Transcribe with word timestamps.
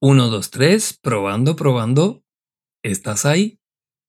Uno, 0.00 0.28
dos, 0.28 0.50
tres, 0.50 0.98
probando, 1.00 1.56
probando. 1.56 2.24
¿Estás 2.82 3.26
ahí? 3.26 3.60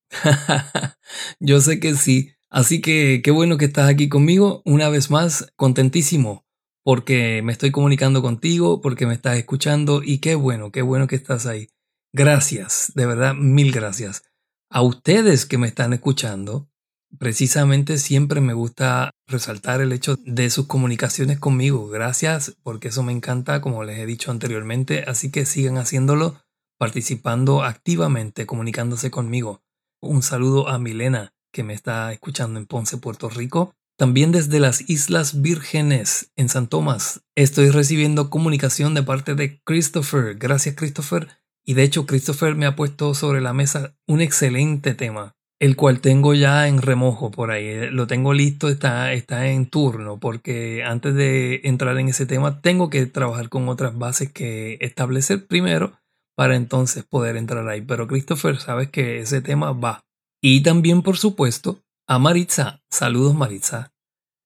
Yo 1.40 1.62
sé 1.62 1.80
que 1.80 1.96
sí. 1.96 2.34
Así 2.50 2.82
que 2.82 3.22
qué 3.24 3.32
bueno 3.32 3.58
que 3.58 3.66
estás 3.66 3.90
aquí 3.90 4.10
conmigo. 4.10 4.62
Una 4.66 4.90
vez 4.90 5.12
más, 5.12 5.52
contentísimo 5.56 6.46
porque 6.84 7.42
me 7.44 7.52
estoy 7.52 7.72
comunicando 7.72 8.22
contigo, 8.22 8.82
porque 8.82 9.06
me 9.06 9.14
estás 9.14 9.38
escuchando 9.38 10.02
y 10.04 10.20
qué 10.20 10.36
bueno, 10.36 10.72
qué 10.72 10.82
bueno 10.82 11.08
que 11.08 11.16
estás 11.16 11.46
ahí. 11.46 11.70
Gracias, 12.14 12.92
de 12.96 13.06
verdad, 13.06 13.36
mil 13.36 13.72
gracias. 13.72 14.24
A 14.70 14.82
ustedes 14.82 15.46
que 15.46 15.58
me 15.58 15.68
están 15.68 15.94
escuchando, 15.94 16.70
precisamente 17.18 17.98
siempre 17.98 18.42
me 18.42 18.54
gusta 18.54 19.12
resaltar 19.28 19.82
el 19.82 19.92
hecho 19.94 20.18
de 20.26 20.50
sus 20.50 20.68
comunicaciones 20.68 21.40
conmigo. 21.40 21.88
Gracias, 21.88 22.56
porque 22.64 22.90
eso 22.90 23.04
me 23.04 23.12
encanta, 23.12 23.62
como 23.62 23.84
les 23.84 24.00
he 24.00 24.06
dicho 24.06 24.32
anteriormente, 24.32 25.04
así 25.08 25.32
que 25.32 25.46
sigan 25.46 25.78
haciéndolo, 25.78 26.42
participando 26.78 27.64
activamente, 27.64 28.46
comunicándose 28.46 29.12
conmigo. 29.12 29.62
Un 30.02 30.24
saludo 30.24 30.68
a 30.68 30.80
Milena, 30.80 31.34
que 31.52 31.64
me 31.64 31.74
está 31.74 32.12
escuchando 32.12 32.60
en 32.60 32.66
Ponce, 32.66 32.98
Puerto 32.98 33.30
Rico. 33.30 33.74
También 33.98 34.32
desde 34.32 34.60
las 34.60 34.90
Islas 34.90 35.42
Vírgenes, 35.42 36.32
en 36.36 36.50
San 36.50 36.68
Tomás, 36.68 37.22
estoy 37.36 37.70
recibiendo 37.70 38.30
comunicación 38.30 38.96
de 38.96 39.04
parte 39.04 39.36
de 39.36 39.62
Christopher. 39.64 40.36
Gracias, 40.36 40.76
Christopher. 40.76 41.28
Y 41.64 41.76
de 41.76 41.84
hecho, 41.84 42.08
Christopher 42.08 42.56
me 42.56 42.66
ha 42.66 42.76
puesto 42.76 43.14
sobre 43.14 43.42
la 43.42 43.54
mesa 43.54 43.96
un 44.08 44.22
excelente 44.22 44.96
tema 44.96 45.36
el 45.62 45.76
cual 45.76 46.02
tengo 46.02 46.34
ya 46.34 46.68
en 46.68 46.82
remojo 46.82 47.30
por 47.30 47.52
ahí. 47.52 47.66
Eh, 47.66 47.92
lo 47.92 48.08
tengo 48.08 48.34
listo, 48.34 48.68
está, 48.68 49.14
está 49.14 49.48
en 49.48 49.68
turno, 49.68 50.20
porque 50.20 50.84
antes 50.84 51.14
de 51.14 51.62
entrar 51.66 52.00
en 52.00 52.10
ese 52.10 52.26
tema 52.26 52.62
tengo 52.62 52.90
que 52.90 53.06
trabajar 53.06 53.48
con 53.50 53.70
otras 53.70 53.96
bases 53.96 54.32
que 54.32 54.80
establecer 54.82 55.46
primero 55.46 55.94
para 56.36 56.56
entonces 56.56 57.04
poder 57.04 57.38
entrar 57.38 57.68
ahí. 57.70 57.82
Pero 57.82 58.08
Christopher, 58.08 58.58
sabes 58.58 58.90
que 58.90 59.20
ese 59.20 59.42
tema 59.42 59.72
va. 59.72 60.04
Y 60.42 60.64
también, 60.64 61.04
por 61.04 61.20
supuesto, 61.20 61.84
a 62.08 62.18
Maritza. 62.18 62.82
Saludos, 62.90 63.36
Maritza. 63.36 63.94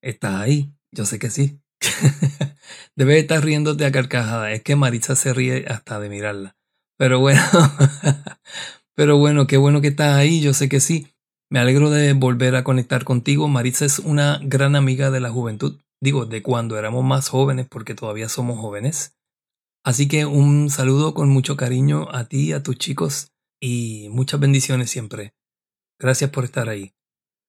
¿Estás 0.01 0.35
ahí? 0.35 0.73
Yo 0.91 1.05
sé 1.05 1.17
que 1.17 1.29
sí. 1.29 1.61
Debes 2.97 3.21
estar 3.21 3.41
riéndote 3.41 3.85
a 3.85 3.91
carcajada. 3.93 4.51
Es 4.51 4.63
que 4.63 4.75
Maritza 4.75 5.15
se 5.15 5.33
ríe 5.33 5.65
hasta 5.69 5.97
de 6.01 6.09
mirarla. 6.09 6.57
Pero 6.97 7.21
bueno, 7.21 7.41
Pero 8.95 9.17
bueno, 9.17 9.45
qué 9.45 9.57
bueno 9.57 9.81
que 9.81 9.89
estás 9.89 10.15
ahí, 10.15 10.41
yo 10.41 10.53
sé 10.53 10.69
que 10.69 10.79
sí. 10.79 11.07
Me 11.49 11.59
alegro 11.59 11.89
de 11.89 12.13
volver 12.13 12.55
a 12.55 12.63
conectar 12.63 13.03
contigo. 13.03 13.47
Maritza 13.47 13.85
es 13.85 13.99
una 13.99 14.39
gran 14.41 14.75
amiga 14.75 15.11
de 15.11 15.19
la 15.19 15.29
juventud, 15.29 15.79
digo, 16.01 16.25
de 16.25 16.41
cuando 16.41 16.77
éramos 16.77 17.03
más 17.03 17.29
jóvenes, 17.29 17.67
porque 17.69 17.93
todavía 17.93 18.29
somos 18.29 18.57
jóvenes. 18.57 19.15
Así 19.83 20.07
que 20.07 20.25
un 20.25 20.69
saludo 20.69 21.13
con 21.13 21.29
mucho 21.29 21.57
cariño 21.57 22.07
a 22.11 22.25
ti, 22.25 22.53
a 22.53 22.63
tus 22.63 22.77
chicos 22.77 23.33
y 23.59 24.07
muchas 24.09 24.39
bendiciones 24.39 24.89
siempre. 24.89 25.35
Gracias 25.99 26.31
por 26.31 26.45
estar 26.45 26.69
ahí. 26.69 26.93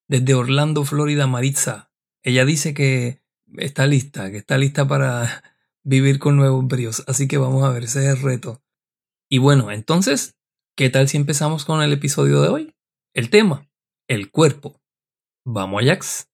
Desde 0.09 0.35
Orlando, 0.35 0.85
Florida, 0.85 1.27
Maritza. 1.27 1.91
Ella 2.23 2.45
dice 2.45 2.75
que 2.75 3.23
está 3.57 3.87
lista, 3.87 4.31
que 4.31 4.37
está 4.39 4.59
lista 4.59 4.87
para 4.87 5.43
vivir 5.85 6.19
con 6.19 6.37
nuevos 6.37 6.67
bríos. 6.67 7.05
Así 7.07 7.29
que 7.29 7.39
vamos 7.39 7.65
a 7.65 7.71
ver, 7.71 7.85
ese 7.85 8.05
es 8.05 8.17
el 8.17 8.23
reto. 8.23 8.63
Y 9.31 9.39
bueno, 9.39 9.71
entonces 9.71 10.37
¿Qué 10.79 10.91
tal 10.91 11.09
si 11.09 11.17
empezamos 11.17 11.65
con 11.65 11.81
el 11.81 11.91
episodio 11.91 12.43
de 12.43 12.51
hoy? 12.51 12.75
El 13.15 13.31
tema, 13.31 13.67
el 14.09 14.31
cuerpo. 14.31 14.79
Vamos 15.43 15.83
Ajax. 15.83 16.27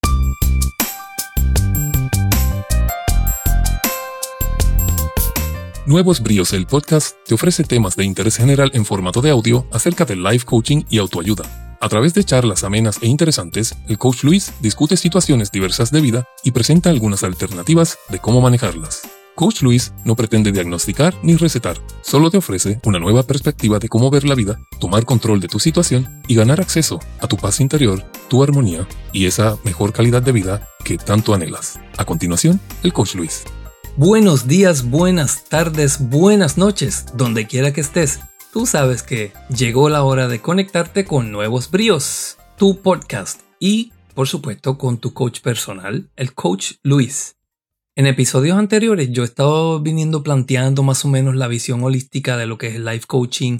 Nuevos 5.87 6.21
Bríos, 6.21 6.53
el 6.55 6.67
podcast, 6.67 7.15
te 7.25 7.35
ofrece 7.35 7.63
temas 7.63 7.95
de 7.95 8.05
interés 8.05 8.37
general 8.37 8.73
en 8.75 8.85
formato 8.85 9.21
de 9.21 9.31
audio 9.31 9.65
acerca 9.71 10.05
del 10.05 10.25
life 10.25 10.45
coaching 10.45 10.83
y 10.91 10.99
autoayuda. 10.99 11.79
A 11.81 11.89
través 11.89 12.13
de 12.13 12.25
charlas 12.25 12.65
amenas 12.65 12.99
e 13.01 13.07
interesantes, 13.07 13.77
el 13.87 13.97
coach 13.97 14.25
Luis 14.25 14.53
discute 14.59 14.97
situaciones 14.97 15.53
diversas 15.53 15.93
de 15.93 16.01
vida 16.01 16.25
y 16.43 16.51
presenta 16.51 16.91
algunas 16.91 17.23
alternativas 17.23 17.97
de 18.09 18.19
cómo 18.19 18.41
manejarlas. 18.41 19.03
Coach 19.35 19.63
Luis 19.63 19.95
no 20.05 20.15
pretende 20.15 20.53
diagnosticar 20.53 21.15
ni 21.23 21.37
recetar, 21.37 21.79
solo 22.03 22.31
te 22.31 22.37
ofrece 22.37 22.81
una 22.85 22.99
nueva 22.99 23.23
perspectiva 23.23 23.79
de 23.79 23.89
cómo 23.89 24.11
ver 24.11 24.25
la 24.25 24.35
vida, 24.35 24.61
tomar 24.79 25.07
control 25.07 25.41
de 25.41 25.49
tu 25.49 25.59
situación 25.59 26.23
y 26.29 26.35
ganar 26.35 26.61
acceso 26.61 27.01
a 27.19 27.27
tu 27.27 27.39
paz 27.39 27.61
interior, 27.61 28.05
tu 28.29 28.43
armonía 28.43 28.87
y 29.11 29.25
esa 29.25 29.57
mejor 29.65 29.95
calidad 29.95 30.21
de 30.21 30.33
vida 30.33 30.69
que 30.85 30.99
tanto 30.99 31.33
anhelas. 31.33 31.81
A 31.97 32.05
continuación, 32.05 32.61
el 32.83 32.93
Coach 32.93 33.15
Luis. 33.15 33.45
Buenos 33.97 34.47
días, 34.47 34.91
buenas 34.91 35.45
tardes, 35.45 36.11
buenas 36.11 36.59
noches, 36.59 37.07
donde 37.15 37.47
quiera 37.47 37.73
que 37.73 37.81
estés. 37.81 38.21
Tú 38.53 38.67
sabes 38.67 39.03
que 39.03 39.33
llegó 39.49 39.89
la 39.89 40.03
hora 40.03 40.29
de 40.29 40.43
conectarte 40.43 41.07
con 41.07 41.33
Nuevos 41.33 41.71
Bríos, 41.71 42.37
tu 42.59 42.83
podcast 42.83 43.41
y, 43.59 43.93
por 44.15 44.29
supuesto, 44.29 44.77
con 44.77 44.99
tu 44.99 45.15
coach 45.15 45.41
personal, 45.41 46.11
el 46.17 46.35
Coach 46.35 46.73
Luis. 46.83 47.37
En 47.95 48.07
episodios 48.07 48.57
anteriores 48.57 49.11
yo 49.11 49.23
he 49.23 49.27
estado 49.27 49.79
viniendo 49.83 50.23
planteando 50.23 50.83
más 50.83 51.05
o 51.05 51.09
menos 51.09 51.37
la 51.37 51.47
visión 51.47 51.83
holística 51.85 52.39
de 52.39 52.47
lo 52.47 52.57
que 52.57 52.69
es 52.69 52.77
el 52.77 52.87
life 52.87 53.05
coaching 53.07 53.59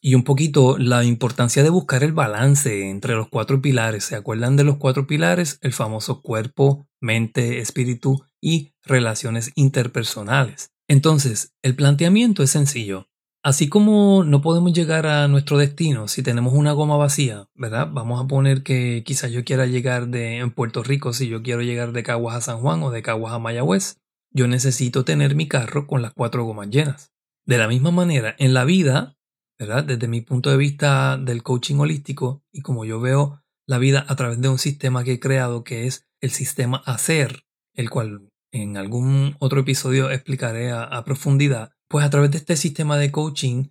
y 0.00 0.14
un 0.14 0.24
poquito 0.24 0.78
la 0.78 1.04
importancia 1.04 1.62
de 1.62 1.68
buscar 1.68 2.02
el 2.02 2.12
balance 2.12 2.88
entre 2.88 3.14
los 3.14 3.28
cuatro 3.28 3.60
pilares. 3.60 4.04
¿Se 4.04 4.16
acuerdan 4.16 4.56
de 4.56 4.64
los 4.64 4.78
cuatro 4.78 5.06
pilares? 5.06 5.58
El 5.60 5.74
famoso 5.74 6.22
cuerpo, 6.22 6.88
mente, 6.98 7.58
espíritu 7.58 8.24
y 8.40 8.72
relaciones 8.84 9.52
interpersonales. 9.54 10.70
Entonces, 10.88 11.52
el 11.62 11.74
planteamiento 11.76 12.42
es 12.42 12.50
sencillo. 12.50 13.08
Así 13.44 13.68
como 13.68 14.24
no 14.24 14.40
podemos 14.40 14.72
llegar 14.72 15.06
a 15.06 15.28
nuestro 15.28 15.58
destino 15.58 16.08
si 16.08 16.22
tenemos 16.22 16.54
una 16.54 16.72
goma 16.72 16.96
vacía, 16.96 17.46
¿verdad? 17.54 17.90
Vamos 17.92 18.24
a 18.24 18.26
poner 18.26 18.62
que 18.62 19.02
quizás 19.04 19.32
yo 19.32 19.44
quiera 19.44 19.66
llegar 19.66 20.08
de 20.08 20.38
en 20.38 20.50
Puerto 20.50 20.82
Rico, 20.82 21.12
si 21.12 21.28
yo 21.28 21.42
quiero 21.42 21.60
llegar 21.60 21.92
de 21.92 22.02
Caguas 22.02 22.36
a 22.36 22.40
San 22.40 22.60
Juan 22.60 22.82
o 22.82 22.90
de 22.90 23.02
Caguas 23.02 23.34
a 23.34 23.38
Mayagüez, 23.38 24.00
yo 24.30 24.48
necesito 24.48 25.04
tener 25.04 25.34
mi 25.34 25.46
carro 25.46 25.86
con 25.86 26.00
las 26.00 26.14
cuatro 26.14 26.46
gomas 26.46 26.70
llenas. 26.70 27.12
De 27.44 27.58
la 27.58 27.68
misma 27.68 27.90
manera, 27.90 28.34
en 28.38 28.54
la 28.54 28.64
vida, 28.64 29.18
¿verdad? 29.58 29.84
Desde 29.84 30.08
mi 30.08 30.22
punto 30.22 30.48
de 30.48 30.56
vista 30.56 31.18
del 31.18 31.42
coaching 31.42 31.76
holístico 31.76 32.42
y 32.50 32.62
como 32.62 32.86
yo 32.86 32.98
veo 32.98 33.42
la 33.66 33.76
vida 33.76 34.06
a 34.08 34.16
través 34.16 34.40
de 34.40 34.48
un 34.48 34.58
sistema 34.58 35.04
que 35.04 35.12
he 35.12 35.20
creado 35.20 35.64
que 35.64 35.86
es 35.86 36.06
el 36.22 36.30
sistema 36.30 36.82
hacer, 36.86 37.44
el 37.74 37.90
cual 37.90 38.30
en 38.52 38.78
algún 38.78 39.36
otro 39.38 39.60
episodio 39.60 40.10
explicaré 40.10 40.70
a 40.72 41.04
profundidad, 41.04 41.73
pues 41.88 42.04
a 42.04 42.10
través 42.10 42.30
de 42.30 42.38
este 42.38 42.56
sistema 42.56 42.96
de 42.96 43.10
coaching 43.10 43.68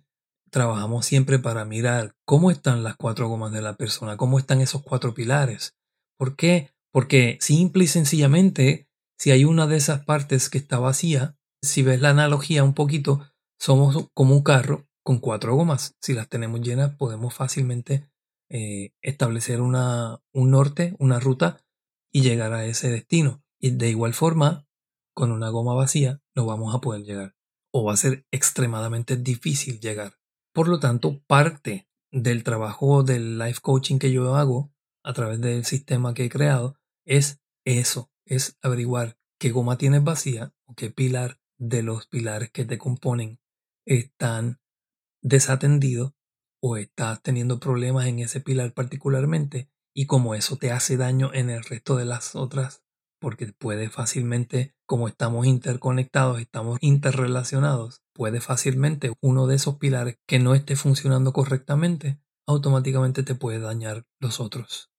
trabajamos 0.50 1.04
siempre 1.04 1.38
para 1.38 1.64
mirar 1.64 2.14
cómo 2.24 2.50
están 2.50 2.84
las 2.84 2.96
cuatro 2.96 3.28
gomas 3.28 3.52
de 3.52 3.60
la 3.60 3.76
persona, 3.76 4.16
cómo 4.16 4.38
están 4.38 4.60
esos 4.60 4.82
cuatro 4.82 5.12
pilares. 5.12 5.76
¿Por 6.16 6.36
qué? 6.36 6.70
Porque 6.92 7.38
simple 7.40 7.84
y 7.84 7.88
sencillamente, 7.88 8.88
si 9.18 9.32
hay 9.32 9.44
una 9.44 9.66
de 9.66 9.76
esas 9.76 10.04
partes 10.04 10.48
que 10.48 10.58
está 10.58 10.78
vacía, 10.78 11.36
si 11.60 11.82
ves 11.82 12.00
la 12.00 12.10
analogía 12.10 12.62
un 12.62 12.74
poquito, 12.74 13.26
somos 13.58 14.08
como 14.14 14.34
un 14.34 14.44
carro 14.44 14.86
con 15.02 15.18
cuatro 15.18 15.56
gomas. 15.56 15.96
Si 16.00 16.14
las 16.14 16.28
tenemos 16.28 16.60
llenas, 16.60 16.94
podemos 16.96 17.34
fácilmente 17.34 18.08
eh, 18.48 18.92
establecer 19.02 19.60
una, 19.60 20.20
un 20.32 20.52
norte, 20.52 20.94
una 21.00 21.18
ruta 21.18 21.64
y 22.12 22.22
llegar 22.22 22.52
a 22.52 22.64
ese 22.64 22.90
destino. 22.90 23.42
Y 23.58 23.72
de 23.72 23.88
igual 23.90 24.14
forma, 24.14 24.68
con 25.14 25.32
una 25.32 25.48
goma 25.48 25.74
vacía, 25.74 26.20
no 26.36 26.46
vamos 26.46 26.74
a 26.74 26.80
poder 26.80 27.02
llegar 27.02 27.34
o 27.74 27.82
va 27.82 27.94
a 27.94 27.96
ser 27.96 28.24
extremadamente 28.30 29.16
difícil 29.16 29.80
llegar. 29.80 30.14
Por 30.54 30.68
lo 30.68 30.78
tanto, 30.78 31.20
parte 31.26 31.88
del 32.12 32.44
trabajo 32.44 33.02
del 33.02 33.36
life 33.36 33.58
coaching 33.60 33.98
que 33.98 34.12
yo 34.12 34.36
hago 34.36 34.72
a 35.02 35.12
través 35.12 35.40
del 35.40 35.64
sistema 35.64 36.14
que 36.14 36.26
he 36.26 36.28
creado 36.30 36.78
es 37.04 37.40
eso, 37.64 38.12
es 38.24 38.56
averiguar 38.62 39.18
qué 39.40 39.50
goma 39.50 39.76
tienes 39.76 40.04
vacía 40.04 40.54
o 40.66 40.74
qué 40.74 40.90
pilar 40.90 41.40
de 41.58 41.82
los 41.82 42.06
pilares 42.06 42.52
que 42.52 42.64
te 42.64 42.78
componen 42.78 43.40
están 43.84 44.60
desatendidos 45.20 46.12
o 46.62 46.76
estás 46.76 47.22
teniendo 47.22 47.58
problemas 47.58 48.06
en 48.06 48.20
ese 48.20 48.40
pilar 48.40 48.72
particularmente 48.72 49.68
y 49.92 50.06
como 50.06 50.36
eso 50.36 50.56
te 50.56 50.70
hace 50.70 50.96
daño 50.96 51.34
en 51.34 51.50
el 51.50 51.64
resto 51.64 51.96
de 51.96 52.04
las 52.04 52.36
otras 52.36 52.83
porque 53.24 53.46
puede 53.46 53.88
fácilmente, 53.88 54.74
como 54.84 55.08
estamos 55.08 55.46
interconectados, 55.46 56.40
estamos 56.40 56.76
interrelacionados, 56.82 58.02
puede 58.12 58.42
fácilmente 58.42 59.14
uno 59.22 59.46
de 59.46 59.56
esos 59.56 59.76
pilares 59.76 60.18
que 60.28 60.38
no 60.38 60.54
esté 60.54 60.76
funcionando 60.76 61.32
correctamente, 61.32 62.20
automáticamente 62.46 63.22
te 63.22 63.34
puede 63.34 63.60
dañar 63.60 64.04
los 64.20 64.40
otros. 64.40 64.90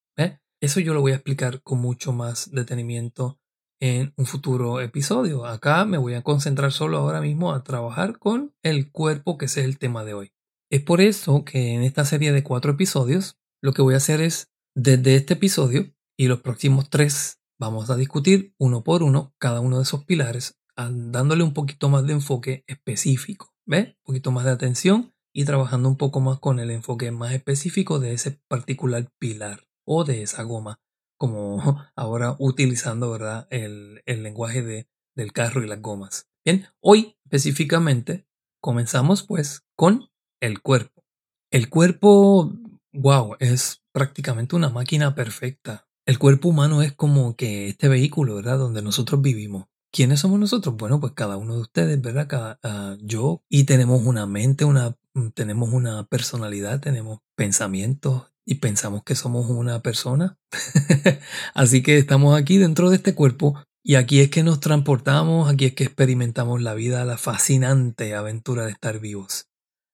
Eso 0.60 0.80
yo 0.80 0.92
lo 0.92 1.02
voy 1.02 1.12
a 1.12 1.16
explicar 1.16 1.62
con 1.62 1.78
mucho 1.78 2.12
más 2.12 2.50
detenimiento 2.50 3.38
en 3.80 4.12
un 4.16 4.26
futuro 4.26 4.80
episodio. 4.80 5.46
Acá 5.46 5.84
me 5.84 5.98
voy 5.98 6.14
a 6.14 6.22
concentrar 6.22 6.72
solo 6.72 6.96
ahora 6.96 7.20
mismo 7.20 7.52
a 7.52 7.62
trabajar 7.62 8.18
con 8.18 8.56
el 8.64 8.90
cuerpo, 8.90 9.38
que 9.38 9.44
es 9.44 9.56
el 9.56 9.78
tema 9.78 10.04
de 10.04 10.14
hoy. 10.14 10.32
Es 10.68 10.82
por 10.82 11.00
eso 11.00 11.44
que 11.44 11.74
en 11.74 11.84
esta 11.84 12.04
serie 12.04 12.32
de 12.32 12.42
cuatro 12.42 12.72
episodios, 12.72 13.38
lo 13.62 13.72
que 13.72 13.82
voy 13.82 13.94
a 13.94 13.98
hacer 13.98 14.20
es, 14.20 14.50
desde 14.74 15.14
este 15.14 15.34
episodio 15.34 15.94
y 16.18 16.26
los 16.26 16.40
próximos 16.40 16.90
tres 16.90 17.38
Vamos 17.58 17.88
a 17.90 17.96
discutir 17.96 18.54
uno 18.58 18.84
por 18.84 19.02
uno 19.02 19.34
cada 19.38 19.60
uno 19.60 19.78
de 19.78 19.84
esos 19.84 20.04
pilares, 20.04 20.58
dándole 20.76 21.42
un 21.42 21.54
poquito 21.54 21.88
más 21.88 22.06
de 22.06 22.12
enfoque 22.12 22.64
específico. 22.66 23.54
¿Ves? 23.64 23.88
Un 23.88 24.02
poquito 24.04 24.30
más 24.30 24.44
de 24.44 24.52
atención 24.52 25.14
y 25.32 25.44
trabajando 25.44 25.88
un 25.88 25.96
poco 25.96 26.20
más 26.20 26.38
con 26.38 26.60
el 26.60 26.70
enfoque 26.70 27.10
más 27.10 27.32
específico 27.32 27.98
de 27.98 28.12
ese 28.12 28.40
particular 28.48 29.10
pilar 29.18 29.66
o 29.84 30.04
de 30.04 30.22
esa 30.22 30.42
goma, 30.42 30.80
como 31.18 31.58
ahora 31.96 32.36
utilizando 32.38 33.10
¿verdad? 33.10 33.46
El, 33.50 34.02
el 34.06 34.22
lenguaje 34.22 34.62
de, 34.62 34.88
del 35.14 35.32
carro 35.32 35.64
y 35.64 35.66
las 35.66 35.80
gomas. 35.80 36.28
Bien, 36.44 36.66
hoy 36.80 37.16
específicamente 37.24 38.26
comenzamos 38.60 39.24
pues 39.24 39.66
con 39.76 40.10
el 40.40 40.60
cuerpo. 40.60 41.04
El 41.50 41.70
cuerpo, 41.70 42.52
wow, 42.92 43.36
es 43.40 43.82
prácticamente 43.92 44.56
una 44.56 44.68
máquina 44.68 45.14
perfecta. 45.14 45.85
El 46.06 46.20
cuerpo 46.20 46.50
humano 46.50 46.82
es 46.82 46.92
como 46.92 47.34
que 47.34 47.66
este 47.66 47.88
vehículo, 47.88 48.36
¿verdad? 48.36 48.58
Donde 48.58 48.80
nosotros 48.80 49.20
vivimos. 49.20 49.66
¿Quiénes 49.90 50.20
somos 50.20 50.38
nosotros? 50.38 50.76
Bueno, 50.76 51.00
pues 51.00 51.14
cada 51.14 51.36
uno 51.36 51.56
de 51.56 51.62
ustedes, 51.62 52.00
¿verdad? 52.00 52.28
Cada, 52.28 52.60
ah, 52.62 52.96
yo 53.00 53.42
y 53.48 53.64
tenemos 53.64 54.06
una 54.06 54.24
mente, 54.24 54.64
una, 54.64 54.96
mm, 55.14 55.30
tenemos 55.30 55.72
una 55.72 56.06
personalidad, 56.06 56.80
tenemos 56.80 57.18
pensamientos 57.34 58.30
y 58.44 58.56
pensamos 58.56 59.02
que 59.02 59.16
somos 59.16 59.50
una 59.50 59.82
persona. 59.82 60.38
Así 61.54 61.82
que 61.82 61.98
estamos 61.98 62.38
aquí 62.38 62.58
dentro 62.58 62.90
de 62.90 62.96
este 62.96 63.16
cuerpo 63.16 63.60
y 63.82 63.96
aquí 63.96 64.20
es 64.20 64.30
que 64.30 64.44
nos 64.44 64.60
transportamos, 64.60 65.50
aquí 65.50 65.64
es 65.64 65.74
que 65.74 65.84
experimentamos 65.84 66.62
la 66.62 66.74
vida, 66.74 67.04
la 67.04 67.18
fascinante 67.18 68.14
aventura 68.14 68.64
de 68.64 68.70
estar 68.70 69.00
vivos. 69.00 69.48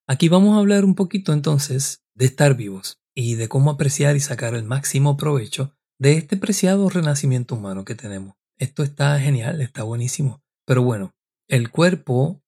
Aquí 0.06 0.28
vamos 0.28 0.56
a 0.56 0.58
hablar 0.58 0.84
un 0.84 0.94
poquito 0.94 1.32
entonces 1.32 2.02
de 2.14 2.26
estar 2.26 2.54
vivos 2.54 3.00
y 3.14 3.36
de 3.36 3.48
cómo 3.48 3.70
apreciar 3.70 4.14
y 4.14 4.20
sacar 4.20 4.54
el 4.54 4.64
máximo 4.64 5.16
provecho 5.16 5.74
de 6.02 6.14
este 6.14 6.36
preciado 6.36 6.90
renacimiento 6.90 7.54
humano 7.54 7.84
que 7.84 7.94
tenemos. 7.94 8.34
Esto 8.58 8.82
está 8.82 9.20
genial, 9.20 9.60
está 9.60 9.84
buenísimo. 9.84 10.42
Pero 10.66 10.82
bueno, 10.82 11.14
el 11.46 11.70
cuerpo 11.70 12.42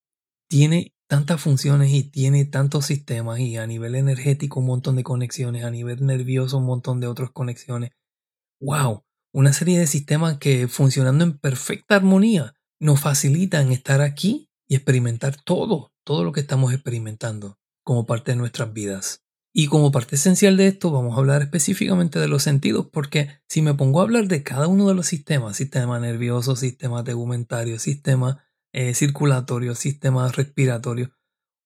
tiene 0.49 0.93
tantas 1.09 1.41
funciones 1.41 1.93
y 1.93 2.03
tiene 2.03 2.47
tantos 2.47 2.87
sistemas 2.87 3.39
y 3.39 3.57
a 3.57 3.69
nivel 3.69 3.95
energético 3.95 4.59
un 4.59 4.67
montón 4.67 4.97
de 4.97 5.05
conexiones, 5.05 5.63
a 5.63 5.71
nivel 5.71 6.05
nervioso 6.05 6.59
un 6.59 6.65
montón 6.65 6.99
de 6.99 7.07
otras 7.07 7.31
conexiones. 7.31 7.93
¡Wow! 8.61 9.05
Una 9.33 9.53
serie 9.53 9.79
de 9.79 9.87
sistemas 9.87 10.39
que 10.39 10.67
funcionando 10.67 11.23
en 11.23 11.39
perfecta 11.39 11.95
armonía 11.95 12.55
nos 12.81 13.01
facilitan 13.01 13.71
estar 13.71 14.01
aquí 14.01 14.51
y 14.67 14.75
experimentar 14.75 15.37
todo, 15.37 15.93
todo 16.03 16.25
lo 16.25 16.33
que 16.33 16.41
estamos 16.41 16.73
experimentando 16.73 17.57
como 17.85 18.05
parte 18.05 18.33
de 18.33 18.37
nuestras 18.37 18.73
vidas. 18.73 19.24
Y 19.57 19.69
como 19.69 19.93
parte 19.93 20.17
esencial 20.17 20.57
de 20.57 20.67
esto 20.67 20.91
vamos 20.91 21.15
a 21.15 21.21
hablar 21.21 21.41
específicamente 21.43 22.19
de 22.19 22.27
los 22.27 22.43
sentidos, 22.43 22.89
porque 22.93 23.29
si 23.49 23.63
me 23.63 23.73
pongo 23.73 24.01
a 24.01 24.03
hablar 24.03 24.27
de 24.27 24.43
cada 24.43 24.67
uno 24.67 24.89
de 24.89 24.95
los 24.95 25.07
sistemas, 25.07 25.57
sistema 25.57 26.01
nervioso, 26.01 26.57
sistema 26.57 27.05
tegumentario, 27.05 27.79
sistema 27.79 28.45
eh, 28.73 28.95
circulatorio, 28.95 29.77
sistema 29.77 30.27
respiratorio, 30.33 31.13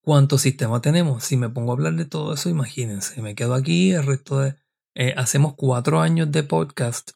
¿cuántos 0.02 0.42
sistemas 0.42 0.82
tenemos? 0.82 1.24
Si 1.24 1.38
me 1.38 1.48
pongo 1.48 1.72
a 1.72 1.76
hablar 1.76 1.94
de 1.94 2.04
todo 2.04 2.34
eso, 2.34 2.50
imagínense, 2.50 3.22
me 3.22 3.34
quedo 3.34 3.54
aquí 3.54 3.92
el 3.92 4.04
resto 4.04 4.40
de... 4.40 4.56
Eh, 4.94 5.14
hacemos 5.16 5.54
cuatro 5.54 6.02
años 6.02 6.30
de 6.30 6.42
podcast 6.42 7.12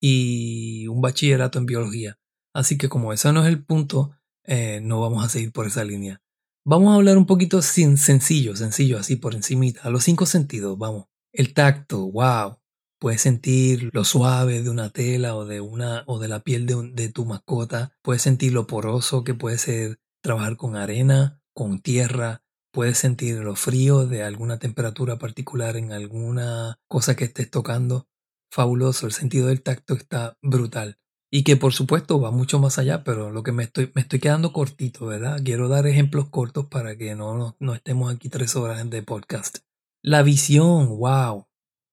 y 0.00 0.86
un 0.86 1.02
bachillerato 1.02 1.58
en 1.58 1.66
biología. 1.66 2.18
Así 2.54 2.78
que 2.78 2.88
como 2.88 3.12
ese 3.12 3.30
no 3.34 3.42
es 3.42 3.48
el 3.48 3.62
punto, 3.62 4.12
eh, 4.44 4.80
no 4.82 4.98
vamos 4.98 5.22
a 5.22 5.28
seguir 5.28 5.52
por 5.52 5.66
esa 5.66 5.84
línea. 5.84 6.22
Vamos 6.68 6.90
a 6.90 6.96
hablar 6.96 7.16
un 7.16 7.26
poquito 7.26 7.62
sin 7.62 7.96
sencillo, 7.96 8.56
sencillo, 8.56 8.98
así 8.98 9.14
por 9.14 9.36
encimita. 9.36 9.82
A 9.84 9.90
los 9.90 10.02
cinco 10.02 10.26
sentidos, 10.26 10.76
vamos. 10.76 11.06
El 11.32 11.54
tacto, 11.54 12.10
wow. 12.10 12.58
Puedes 12.98 13.20
sentir 13.20 13.88
lo 13.92 14.02
suave 14.02 14.64
de 14.64 14.68
una 14.68 14.90
tela 14.90 15.36
o 15.36 15.44
de 15.44 15.60
una 15.60 16.02
o 16.08 16.18
de 16.18 16.26
la 16.26 16.40
piel 16.40 16.66
de, 16.66 16.90
de 16.92 17.08
tu 17.08 17.24
mascota. 17.24 17.92
Puedes 18.02 18.22
sentir 18.22 18.52
lo 18.52 18.66
poroso 18.66 19.22
que 19.22 19.32
puede 19.32 19.58
ser 19.58 20.00
trabajar 20.24 20.56
con 20.56 20.74
arena, 20.74 21.40
con 21.54 21.78
tierra. 21.78 22.42
Puedes 22.72 22.98
sentir 22.98 23.36
lo 23.36 23.54
frío 23.54 24.04
de 24.04 24.24
alguna 24.24 24.58
temperatura 24.58 25.20
particular 25.20 25.76
en 25.76 25.92
alguna 25.92 26.80
cosa 26.88 27.14
que 27.14 27.26
estés 27.26 27.48
tocando. 27.48 28.08
Fabuloso, 28.50 29.06
el 29.06 29.12
sentido 29.12 29.46
del 29.46 29.62
tacto 29.62 29.94
está 29.94 30.36
brutal 30.42 30.98
y 31.36 31.42
que 31.42 31.58
por 31.58 31.74
supuesto 31.74 32.18
va 32.18 32.30
mucho 32.30 32.58
más 32.58 32.78
allá, 32.78 33.04
pero 33.04 33.30
lo 33.30 33.42
que 33.42 33.52
me 33.52 33.64
estoy, 33.64 33.92
me 33.94 34.00
estoy 34.00 34.20
quedando 34.20 34.54
cortito, 34.54 35.04
¿verdad? 35.04 35.38
Quiero 35.44 35.68
dar 35.68 35.86
ejemplos 35.86 36.30
cortos 36.30 36.64
para 36.64 36.96
que 36.96 37.14
no, 37.14 37.54
no, 37.60 37.74
estemos 37.74 38.10
aquí 38.10 38.30
tres 38.30 38.56
horas 38.56 38.88
de 38.88 39.02
podcast. 39.02 39.58
La 40.00 40.22
visión, 40.22 40.96
wow. 40.96 41.46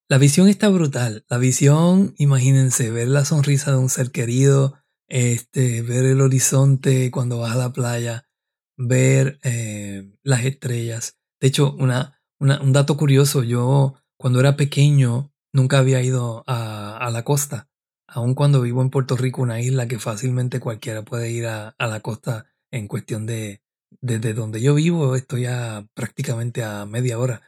La 0.08 0.18
visión 0.18 0.48
está 0.48 0.70
brutal. 0.70 1.26
La 1.28 1.40
visión, 1.40 2.16
imagínense, 2.18 2.90
ver 2.90 3.10
la 3.10 3.26
sonrisa 3.26 3.72
de 3.72 3.80
un 3.80 3.90
ser 3.90 4.12
querido, 4.12 4.76
este, 5.10 5.82
ver 5.82 6.06
el 6.06 6.22
horizonte 6.22 7.12
cuando 7.12 7.40
vas 7.40 7.52
a 7.52 7.58
la 7.58 7.74
playa, 7.74 8.30
ver 8.78 9.42
eh, 9.44 10.10
las 10.24 10.46
estrellas. 10.46 11.18
De 11.42 11.50
hecho, 11.50 11.76
una, 11.78 12.22
un 12.40 12.72
dato 12.72 12.96
curioso, 12.96 13.44
yo 13.44 13.96
cuando 14.16 14.40
era 14.40 14.56
pequeño 14.56 15.34
nunca 15.52 15.80
había 15.80 16.02
ido 16.02 16.46
a, 16.48 16.96
a 16.96 17.12
la 17.12 17.26
costa 17.26 17.68
aun 18.14 18.36
cuando 18.36 18.62
vivo 18.62 18.82
en 18.82 18.90
Puerto 18.90 19.18
Rico, 19.18 19.42
una 19.42 19.60
isla 19.60 19.88
que 19.88 19.98
fácilmente 19.98 20.60
cualquiera 20.60 21.04
puede 21.04 21.32
ir 21.32 21.48
a, 21.48 21.76
la 21.80 22.00
costa 22.02 22.46
en 22.72 22.88
cuestión 22.88 23.26
de, 23.26 23.64
desde 24.02 24.34
donde 24.34 24.62
yo 24.62 24.76
vivo, 24.76 25.16
estoy 25.16 25.48
a 25.48 25.88
prácticamente 25.96 26.64
a 26.64 26.86
media 26.86 27.18
hora, 27.18 27.42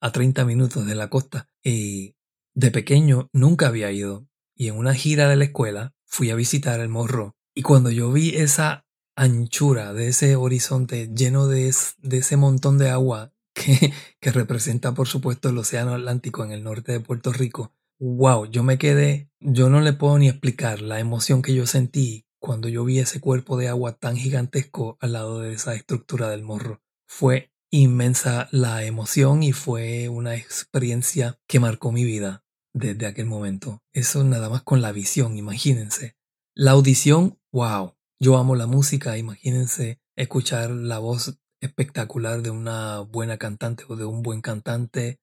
a 0.00 0.12
30 0.12 0.44
minutos 0.44 0.86
de 0.86 0.94
la 0.94 1.08
costa. 1.08 1.48
Y 1.62 2.16
de 2.54 2.70
pequeño 2.70 3.30
nunca 3.32 3.68
había 3.68 3.90
ido. 3.90 4.28
Y 4.54 4.68
en 4.68 4.76
una 4.76 4.94
gira 4.94 5.28
de 5.28 5.36
la 5.36 5.44
escuela 5.44 5.94
fui 6.04 6.30
a 6.30 6.34
visitar 6.34 6.80
el 6.80 6.90
morro. 6.90 7.36
Y 7.54 7.62
cuando 7.62 7.90
yo 7.90 8.12
vi 8.12 8.36
esa 8.36 8.86
anchura 9.16 9.94
de 9.94 10.08
ese 10.08 10.36
horizonte 10.36 11.08
lleno 11.14 11.46
de, 11.48 11.68
ese 11.68 12.36
montón 12.36 12.76
de 12.76 12.90
agua 12.90 13.32
que, 13.54 13.92
que 14.20 14.32
representa 14.32 14.92
por 14.92 15.08
supuesto 15.08 15.48
el 15.48 15.58
Océano 15.58 15.94
Atlántico 15.94 16.44
en 16.44 16.52
el 16.52 16.62
norte 16.62 16.92
de 16.92 17.00
Puerto 17.00 17.32
Rico, 17.32 17.72
wow, 18.04 18.44
yo 18.44 18.62
me 18.62 18.76
quedé, 18.76 19.30
yo 19.40 19.70
no 19.70 19.80
le 19.80 19.94
puedo 19.94 20.18
ni 20.18 20.28
explicar 20.28 20.82
la 20.82 21.00
emoción 21.00 21.40
que 21.40 21.54
yo 21.54 21.66
sentí 21.66 22.26
cuando 22.38 22.68
yo 22.68 22.84
vi 22.84 22.98
ese 22.98 23.18
cuerpo 23.18 23.56
de 23.56 23.68
agua 23.68 23.96
tan 23.96 24.16
gigantesco 24.16 24.98
al 25.00 25.12
lado 25.12 25.40
de 25.40 25.54
esa 25.54 25.74
estructura 25.74 26.28
del 26.28 26.42
morro. 26.42 26.82
Fue 27.08 27.50
inmensa 27.70 28.48
la 28.52 28.84
emoción 28.84 29.42
y 29.42 29.52
fue 29.52 30.10
una 30.10 30.36
experiencia 30.36 31.40
que 31.48 31.60
marcó 31.60 31.92
mi 31.92 32.04
vida 32.04 32.44
desde 32.74 33.06
aquel 33.06 33.24
momento. 33.24 33.82
Eso 33.94 34.22
nada 34.22 34.50
más 34.50 34.62
con 34.62 34.82
la 34.82 34.92
visión, 34.92 35.38
imagínense. 35.38 36.14
La 36.54 36.72
audición, 36.72 37.38
wow. 37.52 37.94
Yo 38.20 38.36
amo 38.36 38.54
la 38.54 38.66
música, 38.66 39.16
imagínense 39.16 39.98
escuchar 40.14 40.70
la 40.70 40.98
voz 40.98 41.38
espectacular 41.60 42.42
de 42.42 42.50
una 42.50 43.00
buena 43.00 43.38
cantante 43.38 43.84
o 43.88 43.96
de 43.96 44.04
un 44.04 44.22
buen 44.22 44.42
cantante, 44.42 45.20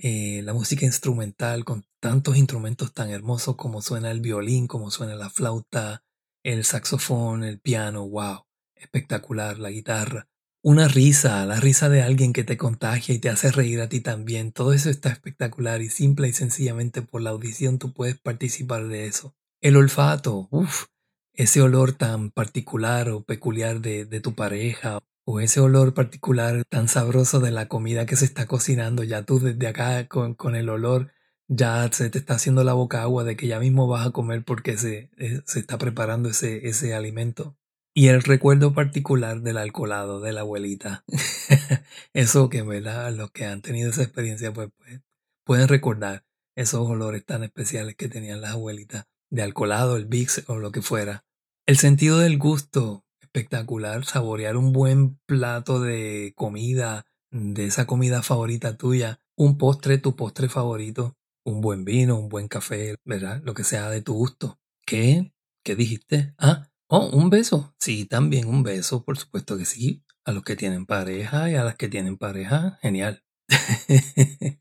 eh, 0.00 0.42
la 0.44 0.52
música 0.52 0.86
instrumental 0.86 1.64
con 1.64 1.84
tantos 2.00 2.36
instrumentos 2.36 2.92
tan 2.92 3.10
hermosos 3.10 3.56
como 3.56 3.82
suena 3.82 4.12
el 4.12 4.20
violín, 4.20 4.68
como 4.68 4.92
suena 4.92 5.16
la 5.16 5.28
flauta, 5.28 6.04
el 6.44 6.64
saxofón, 6.64 7.42
el 7.42 7.58
piano, 7.58 8.08
wow, 8.08 8.44
espectacular, 8.76 9.58
la 9.58 9.70
guitarra. 9.70 10.28
Una 10.62 10.86
risa, 10.86 11.44
la 11.46 11.58
risa 11.58 11.88
de 11.88 12.02
alguien 12.02 12.32
que 12.32 12.44
te 12.44 12.56
contagia 12.56 13.12
y 13.12 13.18
te 13.18 13.28
hace 13.28 13.50
reír 13.50 13.80
a 13.80 13.88
ti 13.88 14.00
también. 14.00 14.52
Todo 14.52 14.72
eso 14.72 14.88
está 14.88 15.08
espectacular 15.10 15.82
y 15.82 15.88
simple 15.88 16.28
y 16.28 16.32
sencillamente 16.32 17.02
por 17.02 17.20
la 17.20 17.30
audición 17.30 17.80
tú 17.80 17.92
puedes 17.92 18.18
participar 18.20 18.86
de 18.86 19.06
eso. 19.06 19.34
El 19.60 19.76
olfato, 19.76 20.46
uff, 20.52 20.84
ese 21.32 21.60
olor 21.60 21.92
tan 21.92 22.30
particular 22.30 23.10
o 23.10 23.24
peculiar 23.24 23.80
de, 23.80 24.04
de 24.04 24.20
tu 24.20 24.36
pareja 24.36 25.00
o 25.30 25.40
ese 25.40 25.60
olor 25.60 25.92
particular 25.92 26.64
tan 26.70 26.88
sabroso 26.88 27.38
de 27.38 27.50
la 27.50 27.68
comida 27.68 28.06
que 28.06 28.16
se 28.16 28.24
está 28.24 28.46
cocinando, 28.46 29.04
ya 29.04 29.24
tú 29.24 29.38
desde 29.38 29.66
acá 29.66 30.08
con, 30.08 30.32
con, 30.32 30.56
el 30.56 30.70
olor 30.70 31.12
ya 31.48 31.86
se 31.92 32.08
te 32.08 32.16
está 32.16 32.36
haciendo 32.36 32.64
la 32.64 32.72
boca 32.72 33.02
agua 33.02 33.24
de 33.24 33.36
que 33.36 33.46
ya 33.46 33.60
mismo 33.60 33.86
vas 33.86 34.06
a 34.06 34.10
comer 34.10 34.42
porque 34.42 34.78
se, 34.78 35.10
eh, 35.18 35.42
se 35.44 35.60
está 35.60 35.76
preparando 35.76 36.30
ese, 36.30 36.66
ese 36.66 36.94
alimento. 36.94 37.58
Y 37.92 38.08
el 38.08 38.22
recuerdo 38.22 38.72
particular 38.72 39.42
del 39.42 39.58
alcoholado 39.58 40.20
de 40.20 40.32
la 40.32 40.40
abuelita. 40.40 41.04
Eso 42.14 42.48
que, 42.48 42.62
¿verdad? 42.62 43.12
Los 43.12 43.30
que 43.30 43.44
han 43.44 43.60
tenido 43.60 43.90
esa 43.90 44.04
experiencia, 44.04 44.54
pues, 44.54 44.70
pues 44.78 45.02
pueden 45.44 45.68
recordar 45.68 46.24
esos 46.56 46.88
olores 46.88 47.22
tan 47.26 47.44
especiales 47.44 47.96
que 47.96 48.08
tenían 48.08 48.40
las 48.40 48.52
abuelitas 48.52 49.04
de 49.28 49.42
alcoholado, 49.42 49.96
el 49.96 50.06
Bix 50.06 50.44
o 50.46 50.56
lo 50.56 50.72
que 50.72 50.80
fuera. 50.80 51.26
El 51.66 51.76
sentido 51.76 52.18
del 52.18 52.38
gusto 52.38 53.04
espectacular 53.28 54.04
saborear 54.04 54.56
un 54.56 54.72
buen 54.72 55.18
plato 55.26 55.80
de 55.80 56.32
comida, 56.34 57.04
de 57.30 57.66
esa 57.66 57.86
comida 57.86 58.22
favorita 58.22 58.76
tuya, 58.76 59.20
un 59.36 59.58
postre, 59.58 59.98
tu 59.98 60.16
postre 60.16 60.48
favorito, 60.48 61.16
un 61.44 61.60
buen 61.60 61.84
vino, 61.84 62.18
un 62.18 62.28
buen 62.28 62.48
café, 62.48 62.96
¿verdad? 63.04 63.42
Lo 63.44 63.54
que 63.54 63.64
sea 63.64 63.90
de 63.90 64.00
tu 64.00 64.14
gusto. 64.14 64.58
¿Qué? 64.86 65.32
¿Qué 65.62 65.76
dijiste? 65.76 66.34
Ah, 66.38 66.70
oh, 66.88 67.10
un 67.12 67.28
beso. 67.28 67.74
Sí, 67.78 68.06
también 68.06 68.48
un 68.48 68.62
beso, 68.62 69.04
por 69.04 69.18
supuesto 69.18 69.58
que 69.58 69.66
sí. 69.66 70.02
A 70.24 70.32
los 70.32 70.42
que 70.42 70.56
tienen 70.56 70.86
pareja 70.86 71.50
y 71.50 71.54
a 71.54 71.64
las 71.64 71.76
que 71.76 71.88
tienen 71.88 72.16
pareja, 72.16 72.78
genial. 72.82 73.22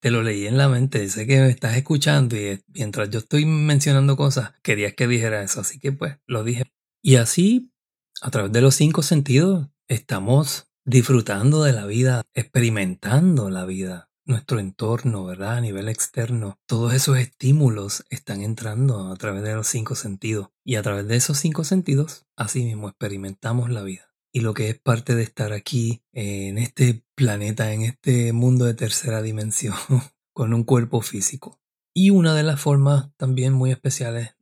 Te 0.00 0.10
lo 0.10 0.22
leí 0.22 0.46
en 0.46 0.56
la 0.56 0.68
mente, 0.68 1.08
sé 1.08 1.26
que 1.26 1.40
me 1.40 1.48
estás 1.48 1.76
escuchando 1.76 2.36
y 2.36 2.62
mientras 2.68 3.10
yo 3.10 3.18
estoy 3.18 3.44
mencionando 3.46 4.16
cosas, 4.16 4.52
querías 4.62 4.94
que 4.94 5.08
dijera 5.08 5.42
eso, 5.42 5.60
así 5.60 5.80
que 5.80 5.90
pues 5.90 6.18
lo 6.26 6.44
dije. 6.44 6.64
Y 7.02 7.16
así 7.16 7.72
a 8.22 8.30
través 8.30 8.52
de 8.52 8.60
los 8.60 8.74
cinco 8.74 9.02
sentidos 9.02 9.68
estamos 9.88 10.68
disfrutando 10.84 11.62
de 11.62 11.72
la 11.72 11.86
vida, 11.86 12.24
experimentando 12.34 13.50
la 13.50 13.64
vida, 13.64 14.10
nuestro 14.24 14.58
entorno, 14.58 15.24
¿verdad? 15.24 15.56
A 15.56 15.60
nivel 15.60 15.88
externo. 15.88 16.58
Todos 16.66 16.94
esos 16.94 17.18
estímulos 17.18 18.04
están 18.10 18.42
entrando 18.42 19.12
a 19.12 19.16
través 19.16 19.42
de 19.42 19.54
los 19.54 19.66
cinco 19.66 19.94
sentidos. 19.94 20.48
Y 20.64 20.76
a 20.76 20.82
través 20.82 21.06
de 21.08 21.16
esos 21.16 21.38
cinco 21.38 21.64
sentidos, 21.64 22.26
así 22.36 22.64
mismo 22.64 22.88
experimentamos 22.88 23.70
la 23.70 23.82
vida. 23.82 24.12
Y 24.32 24.40
lo 24.40 24.54
que 24.54 24.68
es 24.68 24.78
parte 24.78 25.14
de 25.14 25.22
estar 25.22 25.52
aquí, 25.52 26.02
en 26.12 26.58
este 26.58 27.04
planeta, 27.14 27.72
en 27.72 27.82
este 27.82 28.32
mundo 28.32 28.64
de 28.64 28.74
tercera 28.74 29.22
dimensión, 29.22 29.76
con 30.32 30.54
un 30.54 30.64
cuerpo 30.64 31.00
físico. 31.00 31.60
Y 31.94 32.10
una 32.10 32.34
de 32.34 32.42
las 32.42 32.60
formas 32.60 33.10
también 33.16 33.52
muy 33.52 33.70
especiales 33.70 34.36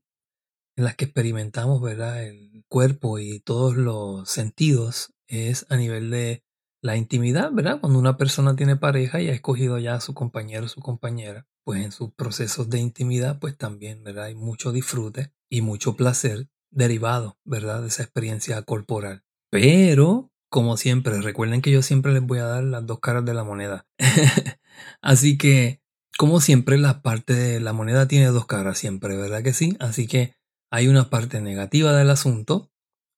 en 0.76 0.84
las 0.84 0.96
que 0.96 1.04
experimentamos, 1.04 1.80
¿verdad? 1.80 2.24
El 2.24 2.53
cuerpo 2.74 3.20
y 3.20 3.38
todos 3.38 3.76
los 3.76 4.28
sentidos 4.28 5.14
es 5.28 5.64
a 5.68 5.76
nivel 5.76 6.10
de 6.10 6.42
la 6.82 6.96
intimidad, 6.96 7.52
¿verdad? 7.52 7.78
Cuando 7.80 8.00
una 8.00 8.16
persona 8.16 8.56
tiene 8.56 8.74
pareja 8.74 9.20
y 9.20 9.28
ha 9.28 9.32
escogido 9.32 9.78
ya 9.78 9.94
a 9.94 10.00
su 10.00 10.12
compañero 10.12 10.66
o 10.66 10.68
su 10.68 10.80
compañera, 10.80 11.46
pues 11.62 11.84
en 11.84 11.92
sus 11.92 12.12
procesos 12.14 12.68
de 12.70 12.80
intimidad, 12.80 13.38
pues 13.38 13.56
también, 13.56 14.02
¿verdad? 14.02 14.24
Hay 14.24 14.34
mucho 14.34 14.72
disfrute 14.72 15.30
y 15.48 15.60
mucho 15.60 15.94
placer 15.94 16.48
derivado, 16.72 17.38
¿verdad? 17.44 17.80
De 17.80 17.86
esa 17.86 18.02
experiencia 18.02 18.60
corporal. 18.62 19.22
Pero, 19.50 20.32
como 20.48 20.76
siempre, 20.76 21.20
recuerden 21.20 21.62
que 21.62 21.70
yo 21.70 21.80
siempre 21.80 22.12
les 22.12 22.24
voy 22.24 22.40
a 22.40 22.46
dar 22.46 22.64
las 22.64 22.84
dos 22.84 22.98
caras 22.98 23.24
de 23.24 23.34
la 23.34 23.44
moneda. 23.44 23.86
Así 25.00 25.38
que, 25.38 25.80
como 26.18 26.40
siempre, 26.40 26.76
la 26.76 27.02
parte 27.02 27.34
de 27.34 27.60
la 27.60 27.72
moneda 27.72 28.08
tiene 28.08 28.26
dos 28.26 28.46
caras 28.46 28.78
siempre, 28.78 29.16
¿verdad 29.16 29.44
que 29.44 29.52
sí? 29.52 29.76
Así 29.78 30.08
que 30.08 30.34
hay 30.74 30.88
una 30.88 31.08
parte 31.08 31.40
negativa 31.40 31.96
del 31.96 32.10
asunto 32.10 32.68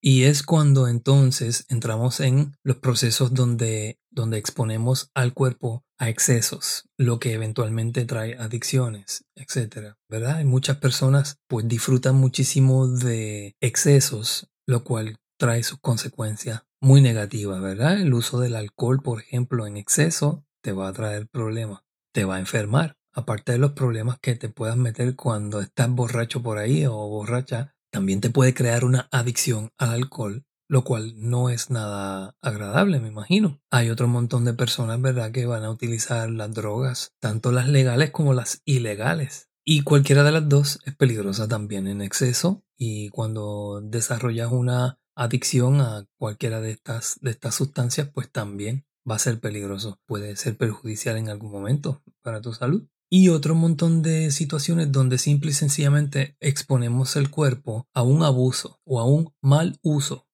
y 0.03 0.25
es 0.25 0.43
cuando 0.43 0.89
entonces 0.89 1.65
entramos 1.71 2.21
en 2.21 2.55
los 2.63 2.77
procesos 2.77 3.33
donde, 3.33 3.99
donde 4.11 4.37
exponemos 4.37 5.11
al 5.15 5.33
cuerpo 5.33 5.83
a 5.99 6.11
excesos, 6.11 6.87
lo 6.99 7.19
que 7.19 7.33
eventualmente 7.33 8.05
trae 8.05 8.37
adicciones, 8.37 9.25
etc. 9.37 9.95
¿Verdad? 10.07 10.37
Hay 10.37 10.45
muchas 10.45 10.77
personas 10.77 11.39
pues 11.49 11.67
disfrutan 11.67 12.17
muchísimo 12.17 12.89
de 12.89 13.57
excesos, 13.63 14.51
lo 14.67 14.85
cual 14.85 15.17
trae 15.39 15.63
sus 15.63 15.79
consecuencias 15.79 16.61
muy 16.83 17.01
negativas, 17.01 17.63
¿verdad? 17.63 17.99
El 17.99 18.13
uso 18.13 18.39
del 18.39 18.55
alcohol, 18.55 19.01
por 19.03 19.23
ejemplo, 19.23 19.67
en 19.67 19.79
exceso 19.79 20.45
te 20.63 20.73
va 20.73 20.89
a 20.89 20.93
traer 20.93 21.27
problemas, 21.27 21.81
te 22.13 22.27
va 22.27 22.37
a 22.37 22.41
enfermar. 22.41 22.99
Aparte 23.17 23.53
de 23.53 23.59
los 23.59 23.73
problemas 23.73 24.19
que 24.21 24.35
te 24.35 24.51
puedas 24.51 24.77
meter 24.77 25.17
cuando 25.17 25.63
estás 25.63 25.89
borracho 25.89 26.43
por 26.43 26.59
ahí 26.59 26.85
o 26.85 26.93
borracha, 26.93 27.75
también 27.91 28.21
te 28.21 28.29
puede 28.29 28.53
crear 28.53 28.85
una 28.85 29.09
adicción 29.11 29.71
al 29.79 29.93
alcohol, 29.93 30.45
lo 30.69 30.85
cual 30.85 31.15
no 31.17 31.49
es 31.49 31.71
nada 31.71 32.37
agradable, 32.43 33.01
me 33.01 33.09
imagino. 33.09 33.63
Hay 33.71 33.89
otro 33.89 34.07
montón 34.07 34.45
de 34.45 34.53
personas, 34.53 35.01
¿verdad?, 35.01 35.33
que 35.33 35.47
van 35.47 35.65
a 35.65 35.71
utilizar 35.71 36.29
las 36.29 36.53
drogas, 36.53 37.15
tanto 37.19 37.53
las 37.53 37.69
legales 37.69 38.11
como 38.11 38.35
las 38.35 38.61
ilegales. 38.67 39.49
Y 39.65 39.81
cualquiera 39.81 40.23
de 40.23 40.33
las 40.33 40.47
dos 40.47 40.79
es 40.85 40.95
peligrosa 40.95 41.49
también 41.49 41.87
en 41.87 42.03
exceso 42.03 42.65
y 42.77 43.09
cuando 43.09 43.81
desarrollas 43.83 44.53
una 44.53 44.99
adicción 45.15 45.81
a 45.81 46.05
cualquiera 46.19 46.61
de 46.61 46.73
estas, 46.73 47.19
de 47.23 47.31
estas 47.31 47.55
sustancias, 47.55 48.11
pues 48.13 48.31
también 48.31 48.85
va 49.11 49.15
a 49.15 49.21
ser 49.21 49.41
peligroso. 49.41 49.99
Puede 50.05 50.37
ser 50.37 50.59
perjudicial 50.59 51.17
en 51.17 51.31
algún 51.31 51.51
momento 51.51 52.03
para 52.21 52.43
tu 52.43 52.53
salud 52.53 52.87
y 53.11 53.29
otro 53.29 53.55
montón 53.55 54.03
de 54.03 54.31
situaciones 54.31 54.91
donde 54.91 55.19
simple 55.19 55.51
y 55.51 55.55
sencillamente 55.55 56.37
exponemos 56.41 57.17
el 57.17 57.31
cuerpo 57.31 57.89
a 57.95 58.03
un 58.03 58.23
abuso 58.23 58.81
o 58.85 59.01
a 59.01 59.05
un 59.05 59.33
mal 59.41 59.79
uso 59.83 60.27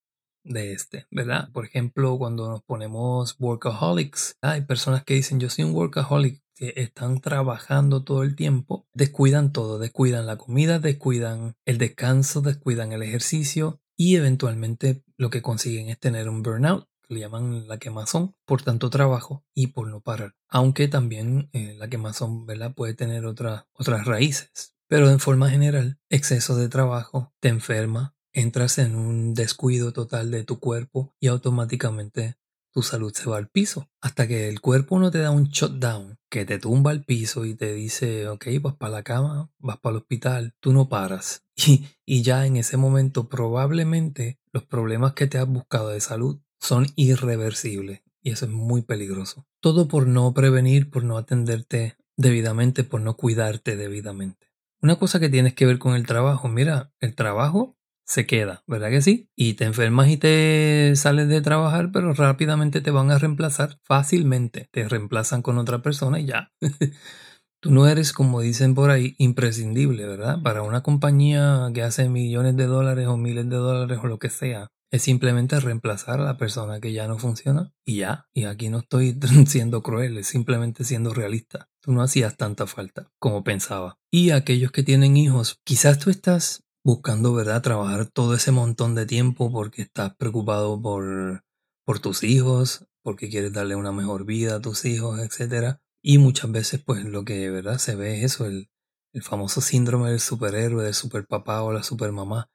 de 0.45 0.73
este, 0.73 1.07
¿verdad? 1.11 1.51
Por 1.53 1.65
ejemplo, 1.67 2.19
cuando 2.19 2.49
nos 2.49 2.63
ponemos 2.63 3.37
workaholics, 3.39 4.37
hay 4.41 4.63
personas 4.63 5.05
que 5.05 5.15
dicen 5.15 5.39
yo 5.39 5.51
soy 5.51 5.65
un 5.65 5.75
workaholic, 5.75 6.43
que 6.55 6.75
están 6.77 7.21
trabajando 7.21 8.05
todo 8.05 8.23
el 8.23 8.37
tiempo, 8.37 8.87
descuidan 8.93 9.53
todo, 9.53 9.79
descuidan 9.79 10.27
la 10.27 10.37
comida, 10.37 10.79
descuidan 10.79 11.57
el 11.65 11.79
descanso, 11.79 12.41
descuidan 12.41 12.93
el 12.93 13.03
ejercicio 13.03 13.81
y 13.97 14.17
eventualmente 14.17 15.03
lo 15.17 15.31
que 15.31 15.43
consiguen 15.43 15.89
es 15.89 15.99
tener 15.99 16.29
un 16.29 16.43
burnout 16.43 16.87
le 17.13 17.21
llaman 17.21 17.69
la 17.69 17.79
quemazón, 17.79 18.35
por 18.45 18.63
tanto 18.63 18.91
trabajo 18.91 19.45
y 19.55 19.69
por 19.69 19.89
no 19.89 20.01
parar. 20.01 20.35
Aunque 20.49 20.89
también 20.89 21.51
eh, 21.53 21.75
la 21.79 21.89
quemazón 21.89 22.47
¿verdad? 22.47 22.75
puede 22.75 22.95
tener 22.95 23.27
otras 23.27 23.65
otras 23.73 24.05
raíces. 24.07 24.75
Pero 24.89 25.09
en 25.09 25.21
forma 25.21 25.49
general, 25.49 25.99
exceso 26.11 26.57
de 26.57 26.69
trabajo 26.69 27.33
te 27.41 27.49
enferma, 27.49 28.15
entras 28.33 28.79
en 28.79 28.95
un 28.95 29.35
descuido 29.35 29.93
total 29.93 30.31
de 30.31 30.45
tu 30.45 30.59
cuerpo 30.59 31.15
y 31.19 31.29
automáticamente 31.29 32.37
tu 32.73 32.83
salud 32.83 33.13
se 33.15 33.29
va 33.29 33.37
al 33.37 33.49
piso. 33.49 33.89
Hasta 34.01 34.27
que 34.27 34.49
el 34.49 34.61
cuerpo 34.61 34.99
no 34.99 35.11
te 35.11 35.19
da 35.19 35.31
un 35.31 35.45
shutdown, 35.45 36.19
que 36.31 36.45
te 36.45 36.59
tumba 36.59 36.91
al 36.91 37.05
piso 37.05 37.45
y 37.45 37.55
te 37.55 37.73
dice, 37.73 38.29
ok, 38.29 38.47
vas 38.61 38.75
para 38.77 38.93
la 38.93 39.03
cama, 39.03 39.51
vas 39.59 39.79
para 39.79 39.93
el 39.93 40.03
hospital, 40.03 40.55
tú 40.61 40.73
no 40.73 40.89
paras. 40.89 41.45
Y, 41.55 41.87
y 42.07 42.23
ya 42.23 42.47
en 42.47 42.57
ese 42.57 42.79
momento 42.79 43.29
probablemente 43.29 44.41
los 44.53 44.65
problemas 44.65 45.13
que 45.13 45.27
te 45.27 45.39
has 45.39 45.47
buscado 45.47 45.91
de 45.91 46.01
salud 46.01 46.41
son 46.63 46.87
irreversibles 46.95 48.03
y 48.23 48.31
eso 48.31 48.47
es 48.47 48.53
muy 48.53 48.83
peligroso. 48.83 49.47
Todo 49.61 49.89
por 49.89 50.07
no 50.07 50.33
prevenir, 50.33 50.91
por 50.91 51.05
no 51.05 51.19
atenderte 51.19 51.97
debidamente, 52.17 52.85
por 52.85 53.01
no 53.01 53.17
cuidarte 53.17 53.77
debidamente. 53.77 54.49
Una 54.81 54.97
cosa 54.97 55.21
que 55.21 55.29
tienes 55.29 55.55
que 55.55 55.67
ver 55.67 55.79
con 55.79 55.95
el 55.95 56.07
trabajo, 56.07 56.49
mira, 56.49 56.93
el 57.01 57.15
trabajo 57.15 57.77
se 58.05 58.27
queda, 58.27 58.63
¿verdad 58.67 58.91
que 58.91 59.03
sí? 59.03 59.31
Y 59.37 59.55
te 59.55 59.65
enfermas 59.65 60.09
y 60.09 60.17
te 60.17 60.93
sales 60.97 61.29
de 61.29 61.41
trabajar, 61.41 61.91
pero 61.93 62.13
rápidamente 62.15 62.81
te 62.81 62.91
van 62.91 63.11
a 63.11 63.19
reemplazar 63.19 63.79
fácilmente. 63.85 64.69
Te 64.73 64.89
reemplazan 64.89 65.43
con 65.43 65.59
otra 65.59 65.83
persona 65.83 66.21
y 66.21 66.27
ya. 66.27 66.53
Tú 67.61 67.71
no 67.71 67.87
eres, 67.87 68.13
como 68.13 68.41
dicen 68.41 68.75
por 68.75 68.91
ahí, 68.91 69.15
imprescindible, 69.19 70.05
¿verdad? 70.07 70.43
Para 70.43 70.63
una 70.63 70.83
compañía 70.83 71.71
que 71.73 71.83
hace 71.83 72.09
millones 72.09 72.57
de 72.57 72.67
dólares 72.67 73.07
o 73.07 73.17
miles 73.17 73.49
de 73.49 73.57
dólares 73.57 74.01
o 74.03 74.09
lo 74.09 74.19
que 74.19 74.31
sea, 74.31 74.73
es 74.93 75.03
simplemente 75.03 75.59
reemplazar 75.59 76.21
a 76.21 76.25
la 76.25 76.37
persona 76.37 76.79
que 76.79 76.93
ya 76.93 77.09
no 77.09 77.19
funciona 77.19 77.73
y 77.85 77.99
ya. 78.01 78.29
Y 78.35 78.45
aquí 78.45 78.69
no 78.69 78.81
estoy 78.81 79.19
siendo 79.47 79.83
cruel, 79.83 80.19
es 80.19 80.27
simplemente 80.27 80.85
siendo 80.85 81.15
realista. 81.15 81.71
Tú 81.81 81.93
no 81.93 82.03
hacías 82.03 82.37
tanta 82.37 82.67
falta 82.67 83.11
como 83.19 83.43
pensaba. 83.43 83.99
Y 84.11 84.31
aquellos 84.31 84.71
que 84.71 84.83
tienen 84.83 85.17
hijos, 85.17 85.59
quizás 85.65 85.99
tú 85.99 86.11
estás 86.11 86.65
buscando, 86.85 87.33
¿verdad?, 87.33 87.63
trabajar 87.63 88.07
todo 88.07 88.35
ese 88.35 88.53
montón 88.53 88.95
de 88.95 89.07
tiempo 89.07 89.51
porque 89.51 89.81
estás 89.81 90.15
preocupado 90.15 90.81
por, 90.81 91.43
por 91.87 91.99
tus 92.01 92.23
hijos, 92.23 92.87
porque 93.03 93.31
quieres 93.31 93.55
darle 93.55 93.77
una 93.77 93.93
mejor 93.93 94.27
vida 94.27 94.57
a 94.57 94.61
tus 94.61 94.85
hijos, 94.85 95.21
etc. 95.21 95.79
Y 96.03 96.19
muchas 96.19 96.53
veces, 96.53 96.83
pues 96.85 97.05
lo 97.05 97.25
que, 97.25 97.49
¿verdad?, 97.49 97.79
se 97.79 97.97
ve 97.97 98.19
es 98.19 98.35
eso, 98.35 98.45
el, 98.45 98.69
el 99.15 99.23
famoso 99.23 99.63
síndrome 99.63 100.11
del 100.11 100.21
superhéroe, 100.21 100.85
del 100.85 100.95
superpapá 100.95 101.63
o 101.63 101.73
la 101.73 101.83
supermamá 101.83 102.51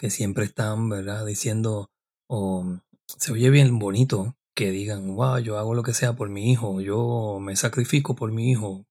que 0.00 0.08
siempre 0.08 0.46
están, 0.46 0.88
¿verdad? 0.88 1.26
Diciendo, 1.26 1.90
o 2.26 2.80
se 3.06 3.32
oye 3.32 3.50
bien 3.50 3.78
bonito 3.78 4.34
que 4.54 4.70
digan, 4.70 5.14
wow, 5.14 5.38
yo 5.38 5.58
hago 5.58 5.74
lo 5.74 5.82
que 5.82 5.92
sea 5.92 6.14
por 6.14 6.30
mi 6.30 6.50
hijo, 6.50 6.80
yo 6.80 7.38
me 7.40 7.54
sacrifico 7.54 8.14
por 8.16 8.32
mi 8.32 8.50
hijo. 8.50 8.86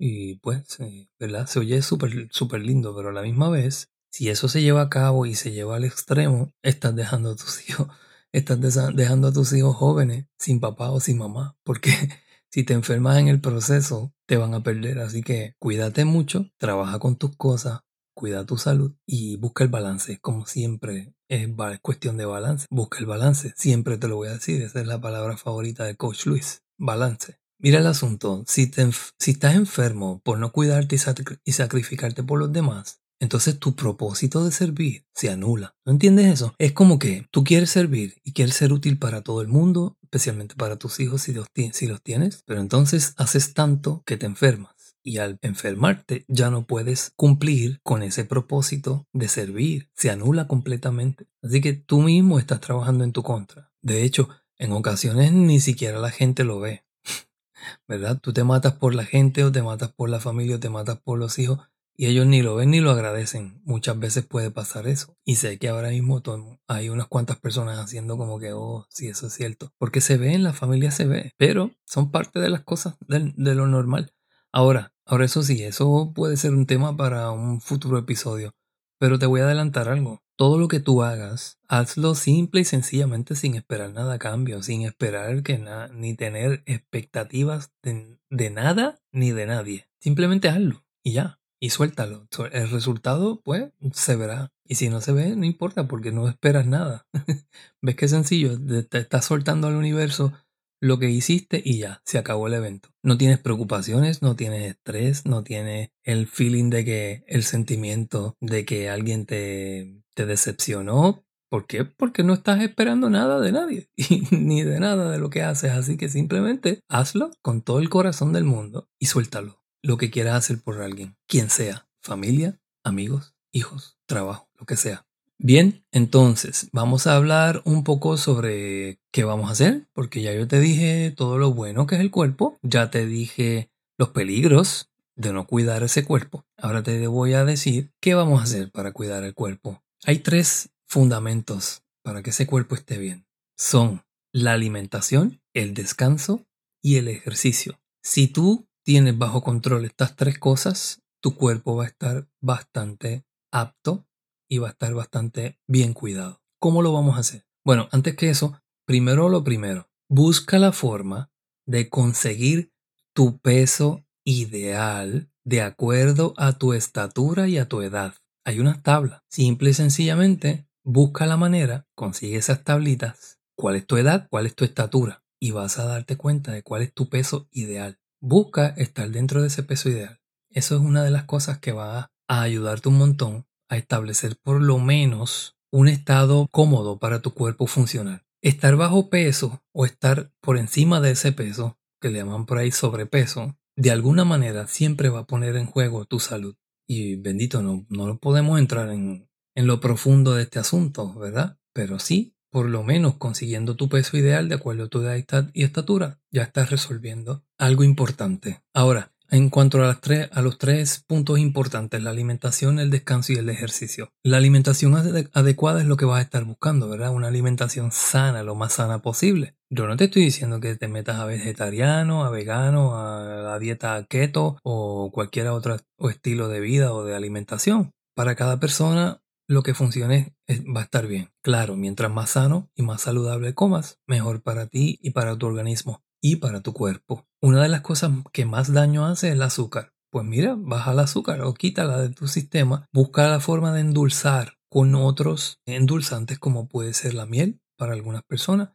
Y 0.00 0.36
pues, 0.36 0.80
eh, 0.80 1.08
¿verdad? 1.18 1.46
Se 1.46 1.60
oye 1.60 1.80
súper, 1.82 2.28
súper 2.32 2.62
lindo, 2.62 2.94
pero 2.94 3.10
a 3.10 3.12
la 3.12 3.22
misma 3.22 3.48
vez, 3.50 3.90
si 4.10 4.30
eso 4.30 4.48
se 4.48 4.60
lleva 4.60 4.82
a 4.82 4.90
cabo 4.90 5.26
y 5.26 5.36
se 5.36 5.52
lleva 5.52 5.76
al 5.76 5.84
extremo, 5.84 6.52
estás 6.62 6.94
dejando 6.94 7.30
a 7.30 7.36
tus 7.36 7.68
hijos, 7.68 7.88
estás 8.32 8.60
dejando 8.96 9.28
a 9.28 9.32
tus 9.32 9.52
hijos 9.52 9.76
jóvenes 9.76 10.26
sin 10.38 10.58
papá 10.60 10.90
o 10.90 10.98
sin 10.98 11.18
mamá, 11.18 11.56
porque 11.62 11.92
si 12.50 12.64
te 12.64 12.74
enfermas 12.74 13.18
en 13.18 13.28
el 13.28 13.40
proceso, 13.40 14.12
te 14.26 14.36
van 14.36 14.54
a 14.54 14.62
perder. 14.64 14.98
Así 14.98 15.22
que 15.22 15.54
cuídate 15.60 16.04
mucho, 16.04 16.50
trabaja 16.58 16.98
con 16.98 17.16
tus 17.16 17.36
cosas, 17.36 17.80
cuida 18.18 18.44
tu 18.44 18.58
salud 18.58 18.92
y 19.06 19.36
busca 19.36 19.62
el 19.62 19.70
balance, 19.70 20.18
como 20.18 20.44
siempre 20.44 21.14
es, 21.28 21.48
cuestión 21.80 22.16
de 22.16 22.24
balance. 22.24 22.66
Busca 22.68 22.98
el 22.98 23.06
balance, 23.06 23.54
siempre 23.56 23.96
te 23.96 24.08
lo 24.08 24.16
voy 24.16 24.26
a 24.26 24.32
decir, 24.32 24.60
esa 24.60 24.80
es 24.80 24.88
la 24.88 25.00
palabra 25.00 25.36
favorita 25.36 25.84
de 25.84 25.94
Coach 25.94 26.26
Luis, 26.26 26.64
balance. 26.76 27.38
Mira 27.60 27.78
el 27.78 27.86
asunto, 27.86 28.42
si, 28.48 28.72
si 29.20 29.30
estás 29.30 29.54
enfermo 29.54 30.20
por 30.24 30.40
no 30.40 30.50
cuidarte 30.50 30.96
y, 31.44 31.52
sacrificarte 31.52 32.24
por 32.24 32.40
los 32.40 32.52
demás, 32.52 33.00
entonces 33.20 33.60
tu 33.60 33.76
propósito 33.76 34.44
de 34.44 34.50
servir 34.50 35.06
se 35.14 35.30
anula. 35.30 35.76
¿No 35.84 35.92
entiendes 35.92 36.26
eso? 36.26 36.56
Es 36.58 36.72
como 36.72 36.98
que 36.98 37.28
tú 37.30 37.44
quieres 37.44 37.70
servir 37.70 38.20
y 38.24 38.32
quieres 38.32 38.56
ser 38.56 38.72
útil 38.72 38.98
para 38.98 39.22
todo 39.22 39.42
el 39.42 39.48
mundo, 39.48 39.96
especialmente 40.02 40.56
para 40.56 40.76
tus 40.76 40.98
hijos 40.98 41.22
si 41.22 41.32
los 41.32 42.02
tienes, 42.02 42.42
pero 42.46 42.60
entonces 42.60 43.14
haces 43.16 43.54
tanto 43.54 44.02
que 44.04 44.16
te 44.16 44.26
enfermas 44.26 44.77
y 45.02 45.18
al 45.18 45.38
enfermarte 45.42 46.24
ya 46.28 46.50
no 46.50 46.66
puedes 46.66 47.12
cumplir 47.16 47.80
con 47.82 48.02
ese 48.02 48.24
propósito 48.24 49.06
de 49.12 49.28
servir. 49.28 49.90
Se 49.94 50.10
anula 50.10 50.46
completamente. 50.46 51.26
Así 51.42 51.60
que 51.60 51.72
tú 51.72 52.02
mismo 52.02 52.38
estás 52.38 52.60
trabajando 52.60 53.04
en 53.04 53.12
tu 53.12 53.22
contra. 53.22 53.72
De 53.80 54.02
hecho, 54.02 54.28
en 54.56 54.72
ocasiones 54.72 55.32
ni 55.32 55.60
siquiera 55.60 55.98
la 55.98 56.10
gente 56.10 56.44
lo 56.44 56.60
ve. 56.60 56.84
¿Verdad? 57.88 58.20
Tú 58.20 58.32
te 58.32 58.44
matas 58.44 58.74
por 58.74 58.94
la 58.94 59.04
gente 59.04 59.44
o 59.44 59.52
te 59.52 59.62
matas 59.62 59.92
por 59.92 60.10
la 60.10 60.20
familia 60.20 60.56
o 60.56 60.60
te 60.60 60.68
matas 60.68 60.98
por 60.98 61.18
los 61.18 61.38
hijos 61.38 61.60
Y 61.96 62.06
ellos 62.06 62.26
ni 62.26 62.42
lo 62.42 62.56
ven 62.56 62.70
ni 62.70 62.80
lo 62.80 62.90
agradecen. 62.90 63.60
Muchas 63.64 63.98
veces 63.98 64.26
puede 64.26 64.50
pasar 64.50 64.88
eso. 64.88 65.16
Y 65.24 65.36
sé 65.36 65.58
que 65.58 65.68
ahora 65.68 65.90
mismo 65.90 66.22
hay 66.66 66.88
unas 66.90 67.06
cuantas 67.06 67.38
personas 67.38 67.78
haciendo 67.78 68.18
como 68.18 68.38
que, 68.38 68.52
oh, 68.52 68.86
sí, 68.90 69.08
eso 69.08 69.28
es 69.28 69.32
cierto. 69.32 69.72
Porque 69.78 70.00
se 70.00 70.16
ve, 70.16 70.34
en 70.34 70.42
la 70.42 70.52
familia 70.52 70.90
se 70.90 71.06
ve. 71.06 71.32
Pero 71.38 71.70
son 71.86 72.10
parte 72.10 72.40
de 72.40 72.50
las 72.50 72.62
cosas 72.62 72.96
de, 73.06 73.32
de 73.36 73.54
lo 73.54 73.66
normal. 73.66 74.12
Ahora, 74.52 74.94
ahora 75.04 75.26
eso 75.26 75.42
sí, 75.42 75.62
eso 75.62 76.12
puede 76.14 76.36
ser 76.36 76.54
un 76.54 76.66
tema 76.66 76.96
para 76.96 77.30
un 77.30 77.60
futuro 77.60 77.98
episodio. 77.98 78.54
Pero 78.98 79.18
te 79.18 79.26
voy 79.26 79.40
a 79.40 79.44
adelantar 79.44 79.88
algo. 79.88 80.22
Todo 80.36 80.58
lo 80.58 80.68
que 80.68 80.80
tú 80.80 81.02
hagas, 81.02 81.58
hazlo 81.68 82.14
simple 82.14 82.60
y 82.60 82.64
sencillamente 82.64 83.34
sin 83.34 83.54
esperar 83.54 83.92
nada 83.92 84.14
a 84.14 84.18
cambio, 84.18 84.62
sin 84.62 84.82
esperar 84.82 85.42
que 85.42 85.58
nada, 85.58 85.88
ni 85.88 86.14
tener 86.14 86.62
expectativas 86.66 87.72
de, 87.82 88.50
nada 88.50 89.00
ni 89.12 89.32
de 89.32 89.46
nadie. 89.46 89.88
Simplemente 90.00 90.48
hazlo 90.48 90.84
y 91.02 91.14
ya, 91.14 91.40
y 91.60 91.70
suéltalo. 91.70 92.28
El 92.52 92.70
resultado, 92.70 93.40
pues, 93.42 93.72
se 93.92 94.16
verá. 94.16 94.52
Y 94.64 94.76
si 94.76 94.88
no 94.88 95.00
se 95.00 95.12
ve, 95.12 95.34
no 95.34 95.44
importa 95.44 95.88
porque 95.88 96.12
no 96.12 96.28
esperas 96.28 96.66
nada. 96.66 97.06
¿Ves 97.82 97.96
qué 97.96 98.08
sencillo? 98.08 98.56
Te 98.88 98.98
estás 98.98 99.24
soltando 99.24 99.66
al 99.66 99.74
universo 99.74 100.32
lo 100.80 100.98
que 100.98 101.10
hiciste 101.10 101.60
y 101.64 101.78
ya, 101.78 102.02
se 102.04 102.18
acabó 102.18 102.46
el 102.46 102.54
evento. 102.54 102.90
No 103.02 103.18
tienes 103.18 103.38
preocupaciones, 103.38 104.22
no 104.22 104.36
tienes 104.36 104.70
estrés, 104.70 105.26
no 105.26 105.42
tienes 105.42 105.90
el 106.04 106.26
feeling 106.26 106.70
de 106.70 106.84
que 106.84 107.24
el 107.26 107.42
sentimiento 107.42 108.36
de 108.40 108.64
que 108.64 108.88
alguien 108.88 109.26
te, 109.26 110.02
te 110.14 110.26
decepcionó. 110.26 111.24
¿Por 111.50 111.66
qué? 111.66 111.84
Porque 111.84 112.22
no 112.22 112.34
estás 112.34 112.60
esperando 112.60 113.08
nada 113.08 113.40
de 113.40 113.52
nadie, 113.52 113.88
ni 114.30 114.62
de 114.62 114.80
nada 114.80 115.10
de 115.10 115.18
lo 115.18 115.30
que 115.30 115.42
haces, 115.42 115.72
así 115.72 115.96
que 115.96 116.08
simplemente 116.08 116.80
hazlo 116.88 117.30
con 117.42 117.62
todo 117.62 117.78
el 117.78 117.88
corazón 117.88 118.32
del 118.32 118.44
mundo 118.44 118.88
y 118.98 119.06
suéltalo. 119.06 119.62
Lo 119.82 119.96
que 119.96 120.10
quieras 120.10 120.34
hacer 120.34 120.60
por 120.62 120.82
alguien, 120.82 121.16
quien 121.26 121.50
sea, 121.50 121.88
familia, 122.02 122.60
amigos, 122.84 123.34
hijos, 123.52 123.98
trabajo, 124.06 124.50
lo 124.58 124.66
que 124.66 124.76
sea. 124.76 125.07
Bien, 125.40 125.84
entonces 125.92 126.68
vamos 126.72 127.06
a 127.06 127.14
hablar 127.14 127.62
un 127.64 127.84
poco 127.84 128.16
sobre 128.16 128.98
qué 129.12 129.22
vamos 129.22 129.48
a 129.48 129.52
hacer, 129.52 129.88
porque 129.92 130.20
ya 130.20 130.34
yo 130.34 130.48
te 130.48 130.58
dije 130.58 131.12
todo 131.16 131.38
lo 131.38 131.54
bueno 131.54 131.86
que 131.86 131.94
es 131.94 132.00
el 132.00 132.10
cuerpo, 132.10 132.58
ya 132.62 132.90
te 132.90 133.06
dije 133.06 133.70
los 133.96 134.08
peligros 134.08 134.90
de 135.14 135.32
no 135.32 135.46
cuidar 135.46 135.84
ese 135.84 136.04
cuerpo. 136.04 136.44
Ahora 136.56 136.82
te 136.82 137.06
voy 137.06 137.34
a 137.34 137.44
decir 137.44 137.92
qué 138.00 138.14
vamos 138.14 138.40
a 138.40 138.44
hacer 138.44 138.72
para 138.72 138.92
cuidar 138.92 139.22
el 139.22 139.34
cuerpo. 139.34 139.80
Hay 140.04 140.18
tres 140.18 140.70
fundamentos 140.88 141.84
para 142.02 142.24
que 142.24 142.30
ese 142.30 142.48
cuerpo 142.48 142.74
esté 142.74 142.98
bien. 142.98 143.24
Son 143.56 144.02
la 144.32 144.54
alimentación, 144.54 145.40
el 145.54 145.72
descanso 145.72 146.48
y 146.82 146.96
el 146.96 147.06
ejercicio. 147.06 147.80
Si 148.02 148.26
tú 148.26 148.68
tienes 148.82 149.16
bajo 149.16 149.42
control 149.44 149.84
estas 149.84 150.16
tres 150.16 150.36
cosas, 150.40 151.00
tu 151.20 151.36
cuerpo 151.36 151.76
va 151.76 151.84
a 151.84 151.88
estar 151.88 152.28
bastante 152.40 153.24
apto 153.52 154.07
y 154.48 154.58
va 154.58 154.68
a 154.68 154.70
estar 154.72 154.94
bastante 154.94 155.58
bien 155.66 155.92
cuidado. 155.92 156.40
¿Cómo 156.58 156.82
lo 156.82 156.92
vamos 156.92 157.16
a 157.16 157.20
hacer? 157.20 157.46
Bueno, 157.64 157.88
antes 157.92 158.16
que 158.16 158.30
eso, 158.30 158.60
primero 158.86 159.28
lo 159.28 159.44
primero, 159.44 159.88
busca 160.08 160.58
la 160.58 160.72
forma 160.72 161.30
de 161.66 161.88
conseguir 161.88 162.72
tu 163.12 163.38
peso 163.38 164.04
ideal 164.24 165.30
de 165.44 165.62
acuerdo 165.62 166.34
a 166.36 166.58
tu 166.58 166.72
estatura 166.72 167.48
y 167.48 167.58
a 167.58 167.68
tu 167.68 167.82
edad. 167.82 168.14
Hay 168.44 168.60
una 168.60 168.82
tabla. 168.82 169.24
Simple 169.28 169.70
y 169.70 169.74
sencillamente, 169.74 170.68
busca 170.84 171.26
la 171.26 171.36
manera, 171.36 171.86
consigue 171.94 172.36
esas 172.36 172.64
tablitas, 172.64 173.38
cuál 173.56 173.76
es 173.76 173.86
tu 173.86 173.96
edad, 173.96 174.28
cuál 174.30 174.46
es 174.46 174.54
tu 174.54 174.64
estatura, 174.64 175.22
y 175.40 175.50
vas 175.50 175.78
a 175.78 175.84
darte 175.84 176.16
cuenta 176.16 176.52
de 176.52 176.62
cuál 176.62 176.82
es 176.82 176.92
tu 176.92 177.08
peso 177.08 177.48
ideal. 177.50 177.98
Busca 178.20 178.68
estar 178.68 179.10
dentro 179.10 179.42
de 179.42 179.48
ese 179.48 179.62
peso 179.62 179.88
ideal. 179.88 180.20
Eso 180.50 180.76
es 180.76 180.80
una 180.80 181.02
de 181.02 181.10
las 181.10 181.24
cosas 181.24 181.58
que 181.58 181.72
va 181.72 182.12
a 182.28 182.42
ayudarte 182.42 182.88
un 182.88 182.98
montón 182.98 183.47
a 183.68 183.76
establecer 183.76 184.36
por 184.42 184.60
lo 184.60 184.78
menos 184.78 185.56
un 185.70 185.88
estado 185.88 186.48
cómodo 186.50 186.98
para 186.98 187.20
tu 187.20 187.34
cuerpo 187.34 187.66
funcionar. 187.66 188.24
Estar 188.42 188.76
bajo 188.76 189.10
peso 189.10 189.62
o 189.72 189.84
estar 189.84 190.32
por 190.40 190.58
encima 190.58 191.00
de 191.00 191.12
ese 191.12 191.32
peso, 191.32 191.78
que 192.00 192.10
le 192.10 192.18
llaman 192.18 192.46
por 192.46 192.58
ahí 192.58 192.70
sobrepeso, 192.70 193.56
de 193.76 193.90
alguna 193.90 194.24
manera 194.24 194.66
siempre 194.66 195.08
va 195.08 195.20
a 195.20 195.26
poner 195.26 195.56
en 195.56 195.66
juego 195.66 196.04
tu 196.04 196.20
salud. 196.20 196.56
Y 196.88 197.16
bendito, 197.16 197.62
no, 197.62 197.86
no 197.88 198.18
podemos 198.18 198.58
entrar 198.58 198.90
en, 198.90 199.28
en 199.54 199.66
lo 199.66 199.80
profundo 199.80 200.34
de 200.34 200.44
este 200.44 200.58
asunto, 200.58 201.14
¿verdad? 201.14 201.58
Pero 201.74 201.98
sí, 201.98 202.34
por 202.50 202.66
lo 202.66 202.82
menos 202.82 203.16
consiguiendo 203.16 203.76
tu 203.76 203.88
peso 203.88 204.16
ideal 204.16 204.48
de 204.48 204.54
acuerdo 204.54 204.84
a 204.84 204.88
tu 204.88 205.02
edad 205.02 205.50
y 205.52 205.64
estatura, 205.64 206.20
ya 206.30 206.44
estás 206.44 206.70
resolviendo 206.70 207.44
algo 207.58 207.84
importante. 207.84 208.62
Ahora, 208.72 209.12
en 209.30 209.50
cuanto 209.50 209.82
a, 209.82 210.42
los 210.42 210.58
tres 210.58 211.04
puntos 211.06 211.38
importantes, 211.38 212.02
la 212.02 212.10
alimentación, 212.10 212.78
el 212.78 212.90
descanso 212.90 213.32
y 213.32 213.36
el 213.36 213.48
ejercicio. 213.48 214.10
La 214.22 214.38
alimentación 214.38 214.94
adecuada 215.32 215.80
es 215.80 215.86
lo 215.86 215.96
que 215.96 216.04
vas 216.04 216.18
a 216.18 216.22
estar 216.22 216.44
buscando, 216.44 216.88
¿verdad? 216.88 217.12
Una 217.12 217.28
alimentación 217.28 217.92
sana, 217.92 218.42
lo 218.42 218.54
más 218.54 218.74
sana 218.74 219.00
posible. 219.00 219.56
Yo 219.70 219.86
no 219.86 219.96
te 219.96 220.04
estoy 220.04 220.22
diciendo 220.24 220.60
que 220.60 220.76
te 220.76 220.88
metas 220.88 221.18
a 221.18 221.26
vegetariano, 221.26 222.24
a 222.24 222.30
vegano, 222.30 222.96
a 222.96 223.58
dieta 223.58 224.04
keto 224.08 224.58
o 224.62 225.10
cualquier 225.12 225.48
otro 225.48 225.76
estilo 225.98 226.48
de 226.48 226.60
vida 226.60 226.92
o 226.92 227.04
de 227.04 227.14
alimentación. 227.14 227.92
Para 228.14 228.34
cada 228.34 228.58
persona 228.58 229.20
lo 229.46 229.62
que 229.62 229.74
funcione 229.74 230.34
va 230.48 230.80
a 230.80 230.84
estar 230.84 231.06
bien. 231.06 231.30
Claro, 231.42 231.76
mientras 231.76 232.10
más 232.10 232.30
sano 232.30 232.70
y 232.74 232.82
más 232.82 233.02
saludable 233.02 233.54
comas, 233.54 233.98
mejor 234.06 234.42
para 234.42 234.66
ti 234.66 234.98
y 235.02 235.10
para 235.10 235.36
tu 235.36 235.46
organismo 235.46 236.02
y 236.20 236.36
para 236.36 236.62
tu 236.62 236.72
cuerpo. 236.72 237.26
Una 237.40 237.62
de 237.62 237.68
las 237.68 237.82
cosas 237.82 238.10
que 238.32 238.44
más 238.44 238.72
daño 238.72 239.06
hace 239.06 239.28
es 239.28 239.34
el 239.34 239.42
azúcar. 239.42 239.92
Pues 240.10 240.24
mira, 240.24 240.56
baja 240.58 240.92
el 240.92 240.98
azúcar 241.00 241.42
o 241.42 241.54
quítala 241.54 241.98
de 241.98 242.10
tu 242.10 242.28
sistema. 242.28 242.86
Busca 242.92 243.28
la 243.28 243.40
forma 243.40 243.72
de 243.72 243.80
endulzar 243.80 244.54
con 244.70 244.94
otros 244.94 245.60
endulzantes 245.66 246.38
como 246.38 246.68
puede 246.68 246.94
ser 246.94 247.14
la 247.14 247.26
miel 247.26 247.60
para 247.76 247.92
algunas 247.92 248.22
personas 248.22 248.70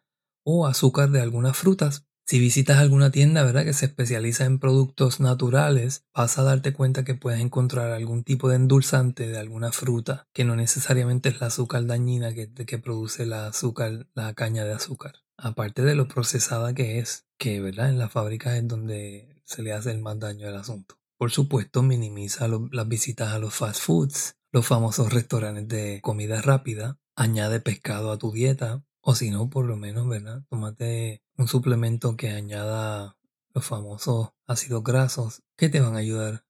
o 0.45 0.67
azúcar 0.67 1.09
de 1.09 1.21
algunas 1.21 1.57
frutas. 1.57 2.05
Si 2.25 2.39
visitas 2.39 2.77
alguna 2.77 3.11
tienda, 3.11 3.43
¿verdad? 3.43 3.65
que 3.65 3.73
se 3.73 3.87
especializa 3.87 4.45
en 4.45 4.59
productos 4.59 5.19
naturales, 5.19 6.05
vas 6.15 6.37
a 6.37 6.43
darte 6.43 6.71
cuenta 6.71 7.03
que 7.03 7.15
puedes 7.15 7.41
encontrar 7.41 7.91
algún 7.91 8.23
tipo 8.23 8.47
de 8.47 8.55
endulzante 8.55 9.27
de 9.27 9.37
alguna 9.37 9.73
fruta, 9.73 10.25
que 10.33 10.45
no 10.45 10.55
necesariamente 10.55 11.29
es 11.29 11.41
la 11.41 11.47
azúcar 11.47 11.85
dañina 11.85 12.33
que, 12.33 12.53
que 12.53 12.77
produce 12.77 13.25
la 13.25 13.47
azúcar, 13.47 14.07
la 14.13 14.33
caña 14.33 14.63
de 14.63 14.71
azúcar 14.71 15.23
aparte 15.37 15.81
de 15.81 15.95
lo 15.95 16.07
procesada 16.07 16.73
que 16.73 16.99
es, 16.99 17.25
que 17.43 17.59
¿verdad? 17.59 17.89
en 17.89 17.99
la 17.99 18.07
fábrica 18.07 18.55
es 18.55 18.65
donde 18.65 19.41
se 19.43 19.63
le 19.63 19.73
hace 19.73 19.91
el 19.91 20.01
más 20.01 20.17
daño 20.17 20.47
al 20.47 20.55
asunto. 20.55 20.95
Por 21.17 21.29
supuesto, 21.29 21.83
minimiza 21.83 22.47
las 22.47 22.87
visitas 22.87 23.33
a 23.33 23.39
los 23.39 23.53
fast 23.53 23.81
foods, 23.81 24.37
los 24.53 24.65
famosos 24.65 25.11
restaurantes 25.11 25.67
de 25.67 25.99
comida 26.01 26.41
rápida, 26.41 26.99
añade 27.17 27.59
pescado 27.59 28.13
a 28.13 28.17
tu 28.17 28.31
dieta, 28.31 28.85
o 29.01 29.13
si 29.13 29.29
no, 29.29 29.49
por 29.49 29.65
lo 29.65 29.75
menos, 29.75 30.07
¿verdad? 30.07 30.43
Tómate 30.49 31.21
un 31.35 31.49
suplemento 31.49 32.15
que 32.15 32.29
añada 32.29 33.17
los 33.53 33.65
famosos 33.65 34.29
ácidos 34.47 34.81
grasos 34.81 35.43
que 35.57 35.67
te 35.67 35.81
van 35.81 35.95
a 35.95 35.99
ayudar 35.99 36.45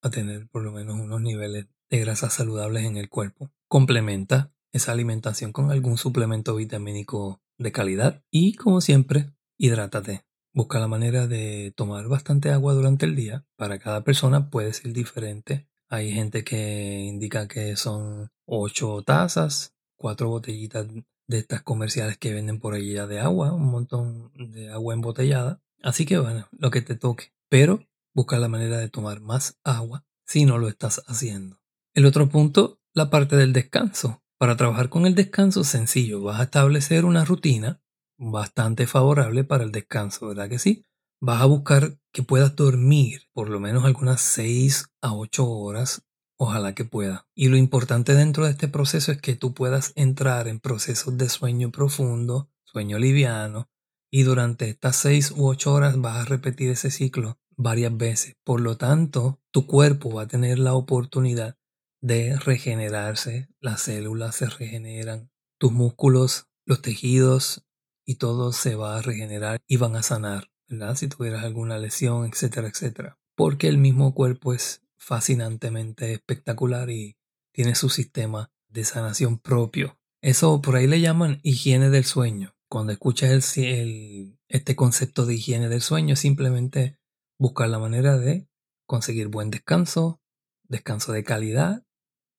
a 0.00 0.10
tener 0.10 0.48
por 0.48 0.62
lo 0.62 0.70
menos 0.70 0.94
unos 0.94 1.20
niveles 1.20 1.66
de 1.90 1.98
grasas 1.98 2.32
saludables 2.32 2.84
en 2.84 2.96
el 2.96 3.08
cuerpo. 3.08 3.50
Complementa 3.66 4.52
esa 4.70 4.92
alimentación 4.92 5.50
con 5.50 5.72
algún 5.72 5.98
suplemento 5.98 6.54
vitamínico 6.54 7.42
de 7.58 7.72
calidad 7.72 8.22
y 8.30 8.54
como 8.54 8.80
siempre, 8.80 9.32
hidrátate. 9.58 10.25
Busca 10.56 10.78
la 10.78 10.88
manera 10.88 11.26
de 11.26 11.74
tomar 11.76 12.08
bastante 12.08 12.50
agua 12.50 12.72
durante 12.72 13.04
el 13.04 13.14
día. 13.14 13.44
Para 13.56 13.78
cada 13.78 14.04
persona 14.04 14.48
puede 14.48 14.72
ser 14.72 14.94
diferente. 14.94 15.68
Hay 15.90 16.12
gente 16.12 16.44
que 16.44 17.00
indica 17.00 17.46
que 17.46 17.76
son 17.76 18.30
8 18.46 19.02
tazas, 19.02 19.74
4 19.98 20.30
botellitas 20.30 20.86
de 21.28 21.38
estas 21.38 21.60
comerciales 21.60 22.16
que 22.16 22.32
venden 22.32 22.58
por 22.58 22.72
ahí 22.72 22.94
ya 22.94 23.06
de 23.06 23.20
agua, 23.20 23.52
un 23.52 23.70
montón 23.70 24.32
de 24.32 24.72
agua 24.72 24.94
embotellada. 24.94 25.60
Así 25.82 26.06
que 26.06 26.16
bueno, 26.16 26.48
lo 26.52 26.70
que 26.70 26.80
te 26.80 26.96
toque. 26.96 27.34
Pero 27.50 27.86
busca 28.14 28.38
la 28.38 28.48
manera 28.48 28.78
de 28.78 28.88
tomar 28.88 29.20
más 29.20 29.60
agua 29.62 30.06
si 30.24 30.46
no 30.46 30.56
lo 30.56 30.68
estás 30.68 31.02
haciendo. 31.06 31.60
El 31.92 32.06
otro 32.06 32.30
punto, 32.30 32.80
la 32.94 33.10
parte 33.10 33.36
del 33.36 33.52
descanso. 33.52 34.22
Para 34.38 34.56
trabajar 34.56 34.88
con 34.88 35.04
el 35.04 35.14
descanso 35.14 35.64
sencillo, 35.64 36.22
vas 36.22 36.40
a 36.40 36.44
establecer 36.44 37.04
una 37.04 37.26
rutina 37.26 37.82
bastante 38.18 38.86
favorable 38.86 39.44
para 39.44 39.64
el 39.64 39.72
descanso, 39.72 40.28
¿verdad 40.28 40.48
que 40.48 40.58
sí? 40.58 40.84
Vas 41.20 41.40
a 41.42 41.46
buscar 41.46 41.98
que 42.12 42.22
puedas 42.22 42.56
dormir 42.56 43.22
por 43.32 43.48
lo 43.48 43.60
menos 43.60 43.84
algunas 43.84 44.20
6 44.20 44.86
a 45.00 45.14
8 45.14 45.48
horas, 45.48 46.02
ojalá 46.38 46.74
que 46.74 46.84
pueda. 46.84 47.26
Y 47.34 47.48
lo 47.48 47.56
importante 47.56 48.14
dentro 48.14 48.44
de 48.44 48.50
este 48.50 48.68
proceso 48.68 49.12
es 49.12 49.20
que 49.20 49.34
tú 49.34 49.54
puedas 49.54 49.92
entrar 49.96 50.48
en 50.48 50.60
procesos 50.60 51.16
de 51.16 51.28
sueño 51.28 51.70
profundo, 51.70 52.50
sueño 52.64 52.98
liviano, 52.98 53.68
y 54.10 54.22
durante 54.22 54.68
estas 54.68 54.96
6 54.96 55.32
u 55.32 55.48
8 55.48 55.72
horas 55.72 56.00
vas 56.00 56.18
a 56.18 56.24
repetir 56.24 56.70
ese 56.70 56.90
ciclo 56.90 57.38
varias 57.56 57.96
veces. 57.96 58.36
Por 58.44 58.60
lo 58.60 58.76
tanto, 58.76 59.40
tu 59.50 59.66
cuerpo 59.66 60.12
va 60.12 60.22
a 60.22 60.28
tener 60.28 60.58
la 60.58 60.74
oportunidad 60.74 61.56
de 62.00 62.36
regenerarse, 62.38 63.48
las 63.60 63.82
células 63.82 64.36
se 64.36 64.46
regeneran, 64.46 65.30
tus 65.58 65.72
músculos, 65.72 66.48
los 66.66 66.82
tejidos 66.82 67.65
y 68.06 68.14
todo 68.14 68.52
se 68.52 68.76
va 68.76 68.96
a 68.96 69.02
regenerar 69.02 69.60
y 69.66 69.76
van 69.76 69.96
a 69.96 70.02
sanar. 70.02 70.50
Si 70.94 71.08
tuvieras 71.08 71.44
alguna 71.44 71.78
lesión, 71.78 72.26
etcétera, 72.26 72.68
etcétera. 72.68 73.18
Porque 73.34 73.68
el 73.68 73.78
mismo 73.78 74.14
cuerpo 74.14 74.54
es 74.54 74.82
fascinantemente 74.96 76.12
espectacular 76.12 76.90
y 76.90 77.16
tiene 77.52 77.74
su 77.74 77.88
sistema 77.88 78.50
de 78.68 78.84
sanación 78.84 79.38
propio. 79.38 79.98
Eso 80.22 80.60
por 80.60 80.76
ahí 80.76 80.86
le 80.86 81.00
llaman 81.00 81.40
higiene 81.42 81.90
del 81.90 82.04
sueño. 82.04 82.54
Cuando 82.68 82.92
escuchas 82.92 83.56
el, 83.58 84.38
este 84.48 84.74
concepto 84.74 85.26
de 85.26 85.34
higiene 85.34 85.68
del 85.68 85.82
sueño, 85.82 86.16
simplemente 86.16 86.98
buscar 87.38 87.68
la 87.68 87.78
manera 87.78 88.18
de 88.18 88.48
conseguir 88.86 89.28
buen 89.28 89.50
descanso, 89.50 90.20
descanso 90.64 91.12
de 91.12 91.24
calidad, 91.24 91.84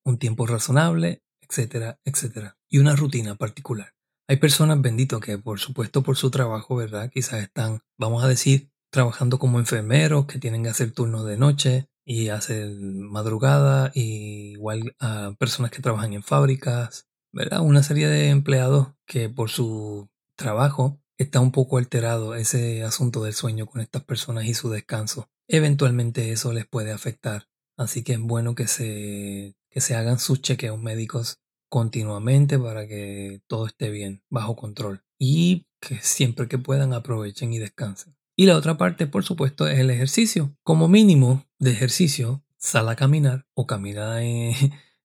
un 0.04 0.18
tiempo 0.18 0.48
razonable, 0.48 1.24
etcétera, 1.42 2.00
etcétera. 2.04 2.58
Y 2.70 2.80
una 2.80 2.96
rutina 2.96 3.36
particular. 3.36 3.97
Hay 4.30 4.38
personas, 4.38 4.82
bendito, 4.82 5.22
que 5.22 5.38
por 5.38 5.60
supuesto 5.60 6.04
por 6.04 6.18
su 6.18 6.30
trabajo, 6.30 6.76
¿verdad? 6.76 7.10
Quizás 7.10 7.42
están, 7.42 7.80
vamos 7.98 8.26
a 8.26 8.28
decir, 8.28 8.70
trabajando 8.90 9.40
como 9.40 9.58
enfermeros 9.58 10.26
que 10.26 10.38
tienen 10.38 10.64
que 10.64 10.70
hacer 10.70 10.92
turnos 10.92 11.26
de 11.26 11.38
noche 11.38 11.88
y 12.04 12.28
hacer 12.28 12.70
madrugada, 12.78 13.92
y 13.94 14.52
igual 14.52 14.96
a 15.00 15.34
personas 15.40 15.72
que 15.72 15.82
trabajan 15.82 16.12
en 16.12 16.24
fábricas, 16.24 17.08
¿verdad? 17.32 17.62
Una 17.62 17.84
serie 17.84 18.08
de 18.08 18.30
empleados 18.30 18.90
que 19.06 19.30
por 19.30 19.50
su 19.50 20.10
trabajo 20.36 21.00
está 21.18 21.40
un 21.40 21.54
poco 21.54 21.78
alterado 21.78 22.36
ese 22.36 22.84
asunto 22.84 23.24
del 23.24 23.34
sueño 23.34 23.66
con 23.66 23.80
estas 23.80 24.04
personas 24.04 24.44
y 24.46 24.54
su 24.54 24.70
descanso. 24.70 25.30
Eventualmente 25.48 26.32
eso 26.32 26.52
les 26.52 26.68
puede 26.68 26.92
afectar. 26.92 27.48
Así 27.78 28.04
que 28.04 28.14
es 28.14 28.20
bueno 28.20 28.56
que 28.56 28.68
se, 28.68 29.56
que 29.70 29.80
se 29.80 29.96
hagan 29.96 30.20
sus 30.20 30.42
chequeos 30.42 30.80
médicos 30.80 31.40
continuamente 31.70 32.58
para 32.60 32.88
que 32.88 33.42
todo 33.48 33.68
esté 33.68 33.90
bien, 33.90 34.24
bajo 34.30 34.56
control. 34.56 35.04
Y 35.20 35.68
que 35.80 36.00
siempre 36.02 36.48
que 36.48 36.58
puedan 36.58 36.94
aprovechen 36.94 37.54
y 37.54 37.60
descansen. 37.60 38.16
Y 38.36 38.46
la 38.46 38.56
otra 38.56 38.78
parte, 38.78 39.08
por 39.08 39.24
supuesto, 39.24 39.68
es 39.68 39.80
el 39.80 39.90
ejercicio. 39.90 40.56
Como 40.64 40.88
mínimo 40.88 41.46
de 41.60 41.72
ejercicio, 41.72 42.44
sal 42.58 42.88
a 42.90 42.96
caminar 42.96 43.48
o 43.54 43.66
camina 43.66 44.24
en, 44.24 44.54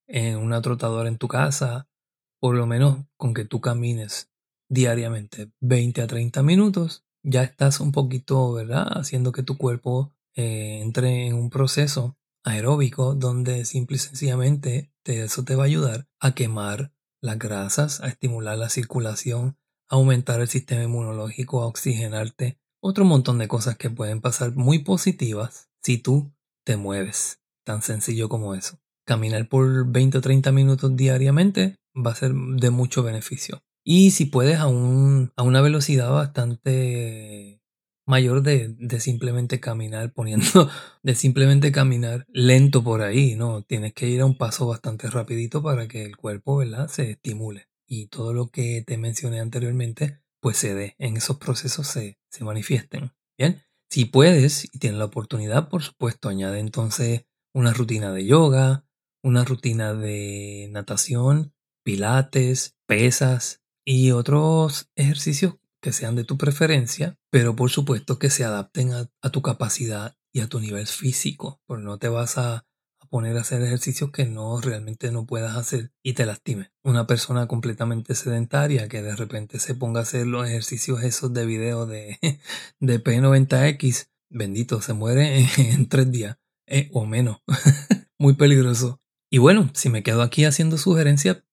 una 0.36 0.60
trotadora 0.60 1.08
en 1.08 1.18
tu 1.18 1.28
casa. 1.28 1.88
Por 2.40 2.56
lo 2.56 2.66
menos 2.66 3.06
con 3.16 3.34
que 3.34 3.44
tú 3.44 3.60
camines 3.60 4.30
diariamente 4.68 5.50
20 5.60 6.02
a 6.02 6.06
30 6.06 6.42
minutos, 6.42 7.04
ya 7.22 7.42
estás 7.42 7.80
un 7.80 7.92
poquito, 7.92 8.52
¿verdad? 8.52 8.86
Haciendo 8.98 9.32
que 9.32 9.42
tu 9.42 9.56
cuerpo 9.56 10.12
eh, 10.34 10.80
entre 10.82 11.26
en 11.26 11.34
un 11.34 11.50
proceso 11.50 12.18
aeróbico 12.44 13.14
donde 13.14 13.64
simple 13.64 13.96
y 13.96 14.00
sencillamente 14.00 14.91
eso 15.04 15.44
te 15.44 15.54
va 15.54 15.64
a 15.64 15.66
ayudar 15.66 16.08
a 16.20 16.34
quemar 16.34 16.92
las 17.20 17.38
grasas, 17.38 18.00
a 18.00 18.08
estimular 18.08 18.58
la 18.58 18.68
circulación, 18.68 19.56
a 19.88 19.96
aumentar 19.96 20.40
el 20.40 20.48
sistema 20.48 20.82
inmunológico, 20.82 21.62
a 21.62 21.66
oxigenarte, 21.66 22.58
otro 22.80 23.04
montón 23.04 23.38
de 23.38 23.48
cosas 23.48 23.76
que 23.76 23.90
pueden 23.90 24.20
pasar 24.20 24.54
muy 24.54 24.80
positivas 24.80 25.70
si 25.82 25.98
tú 25.98 26.32
te 26.64 26.76
mueves. 26.76 27.40
Tan 27.64 27.82
sencillo 27.82 28.28
como 28.28 28.54
eso. 28.54 28.80
Caminar 29.06 29.48
por 29.48 29.86
20 29.90 30.18
o 30.18 30.20
30 30.20 30.50
minutos 30.52 30.96
diariamente 30.96 31.76
va 31.94 32.12
a 32.12 32.16
ser 32.16 32.32
de 32.34 32.70
mucho 32.70 33.02
beneficio. 33.02 33.62
Y 33.84 34.12
si 34.12 34.26
puedes 34.26 34.58
a, 34.58 34.66
un, 34.66 35.32
a 35.36 35.42
una 35.42 35.60
velocidad 35.60 36.10
bastante 36.10 37.61
mayor 38.06 38.42
de, 38.42 38.74
de, 38.78 39.00
simplemente 39.00 39.60
caminar 39.60 40.12
poniendo, 40.12 40.68
de 41.02 41.14
simplemente 41.14 41.72
caminar 41.72 42.26
lento 42.32 42.82
por 42.82 43.02
ahí, 43.02 43.34
¿no? 43.36 43.62
Tienes 43.62 43.92
que 43.94 44.08
ir 44.08 44.20
a 44.20 44.26
un 44.26 44.36
paso 44.36 44.66
bastante 44.66 45.08
rapidito 45.08 45.62
para 45.62 45.88
que 45.88 46.04
el 46.04 46.16
cuerpo, 46.16 46.56
¿verdad? 46.56 46.88
Se 46.88 47.12
estimule. 47.12 47.68
Y 47.86 48.06
todo 48.06 48.32
lo 48.32 48.48
que 48.48 48.82
te 48.86 48.96
mencioné 48.96 49.40
anteriormente 49.40 50.22
pues 50.42 50.56
se 50.56 50.74
dé, 50.74 50.96
en 50.98 51.16
esos 51.16 51.38
procesos 51.38 51.86
se, 51.86 52.18
se 52.28 52.44
manifiesten. 52.44 53.12
Bien, 53.38 53.62
si 53.88 54.06
puedes 54.06 54.64
y 54.74 54.78
tienes 54.80 54.98
la 54.98 55.04
oportunidad, 55.04 55.68
por 55.68 55.82
supuesto, 55.82 56.28
añade 56.28 56.58
entonces 56.58 57.26
una 57.54 57.72
rutina 57.72 58.12
de 58.12 58.26
yoga, 58.26 58.84
una 59.22 59.44
rutina 59.44 59.94
de 59.94 60.68
natación, 60.72 61.54
pilates, 61.84 62.74
pesas 62.86 63.62
y 63.84 64.10
otros 64.10 64.90
ejercicios 64.96 65.54
que 65.82 65.92
sean 65.92 66.14
de 66.14 66.24
tu 66.24 66.38
preferencia, 66.38 67.18
pero 67.30 67.56
por 67.56 67.70
supuesto 67.70 68.18
que 68.18 68.30
se 68.30 68.44
adapten 68.44 68.92
a, 68.92 69.30
tu 69.30 69.42
capacidad 69.42 70.16
y 70.32 70.40
a 70.40 70.48
tu 70.48 70.60
nivel 70.60 70.86
físico, 70.86 71.60
porque 71.66 71.84
no 71.84 71.98
te 71.98 72.08
vas 72.08 72.38
a 72.38 72.64
poner 73.10 73.36
a 73.36 73.42
hacer 73.42 73.60
ejercicios 73.60 74.10
que 74.10 74.24
no 74.24 74.58
realmente 74.62 75.12
no 75.12 75.26
puedas 75.26 75.54
hacer 75.54 75.92
y 76.02 76.14
te 76.14 76.24
lastime. 76.24 76.72
Una 76.82 77.06
persona 77.06 77.46
completamente 77.46 78.14
sedentaria 78.14 78.88
que 78.88 79.02
de 79.02 79.14
repente 79.14 79.58
se 79.58 79.74
ponga 79.74 80.00
a 80.00 80.04
hacer 80.04 80.26
los 80.26 80.48
ejercicios 80.48 81.02
esos 81.02 81.34
de 81.34 81.44
video 81.44 81.84
de, 81.84 82.18
de 82.80 83.04
P90X, 83.04 84.08
bendito, 84.30 84.80
se 84.80 84.94
muere 84.94 85.46
en, 85.58 85.88
tres 85.90 86.10
días 86.10 86.38
eh, 86.66 86.88
o 86.94 87.04
menos. 87.04 87.42
Muy 88.18 88.34
peligroso. 88.34 89.02
Y 89.30 89.38
bueno, 89.38 89.70
si 89.74 89.90
me 89.90 90.02
quedo 90.02 90.22
aquí 90.22 90.46
haciendo 90.46 90.78
sugerencias, 90.78 91.44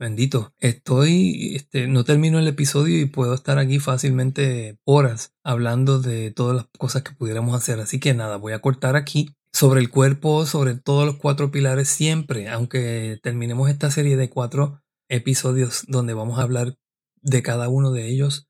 bendito, 0.00 0.54
estoy, 0.58 1.54
este, 1.54 1.86
no 1.86 2.04
termino 2.04 2.38
el 2.38 2.48
episodio 2.48 2.98
y 2.98 3.04
puedo 3.04 3.34
estar 3.34 3.58
aquí 3.58 3.78
fácilmente 3.78 4.78
horas 4.84 5.34
hablando 5.44 6.00
de 6.00 6.30
todas 6.30 6.56
las 6.56 6.66
cosas 6.78 7.02
que 7.02 7.12
pudiéramos 7.12 7.54
hacer. 7.54 7.78
Así 7.78 8.00
que 8.00 8.14
nada, 8.14 8.36
voy 8.36 8.54
a 8.54 8.60
cortar 8.60 8.96
aquí 8.96 9.36
sobre 9.52 9.80
el 9.80 9.90
cuerpo, 9.90 10.46
sobre 10.46 10.74
todos 10.74 11.04
los 11.04 11.16
cuatro 11.16 11.50
pilares 11.50 11.88
siempre, 11.88 12.48
aunque 12.48 13.20
terminemos 13.22 13.68
esta 13.68 13.90
serie 13.90 14.16
de 14.16 14.30
cuatro 14.30 14.82
episodios 15.08 15.84
donde 15.86 16.14
vamos 16.14 16.38
a 16.38 16.42
hablar 16.42 16.78
de 17.20 17.42
cada 17.42 17.68
uno 17.68 17.92
de 17.92 18.08
ellos 18.08 18.48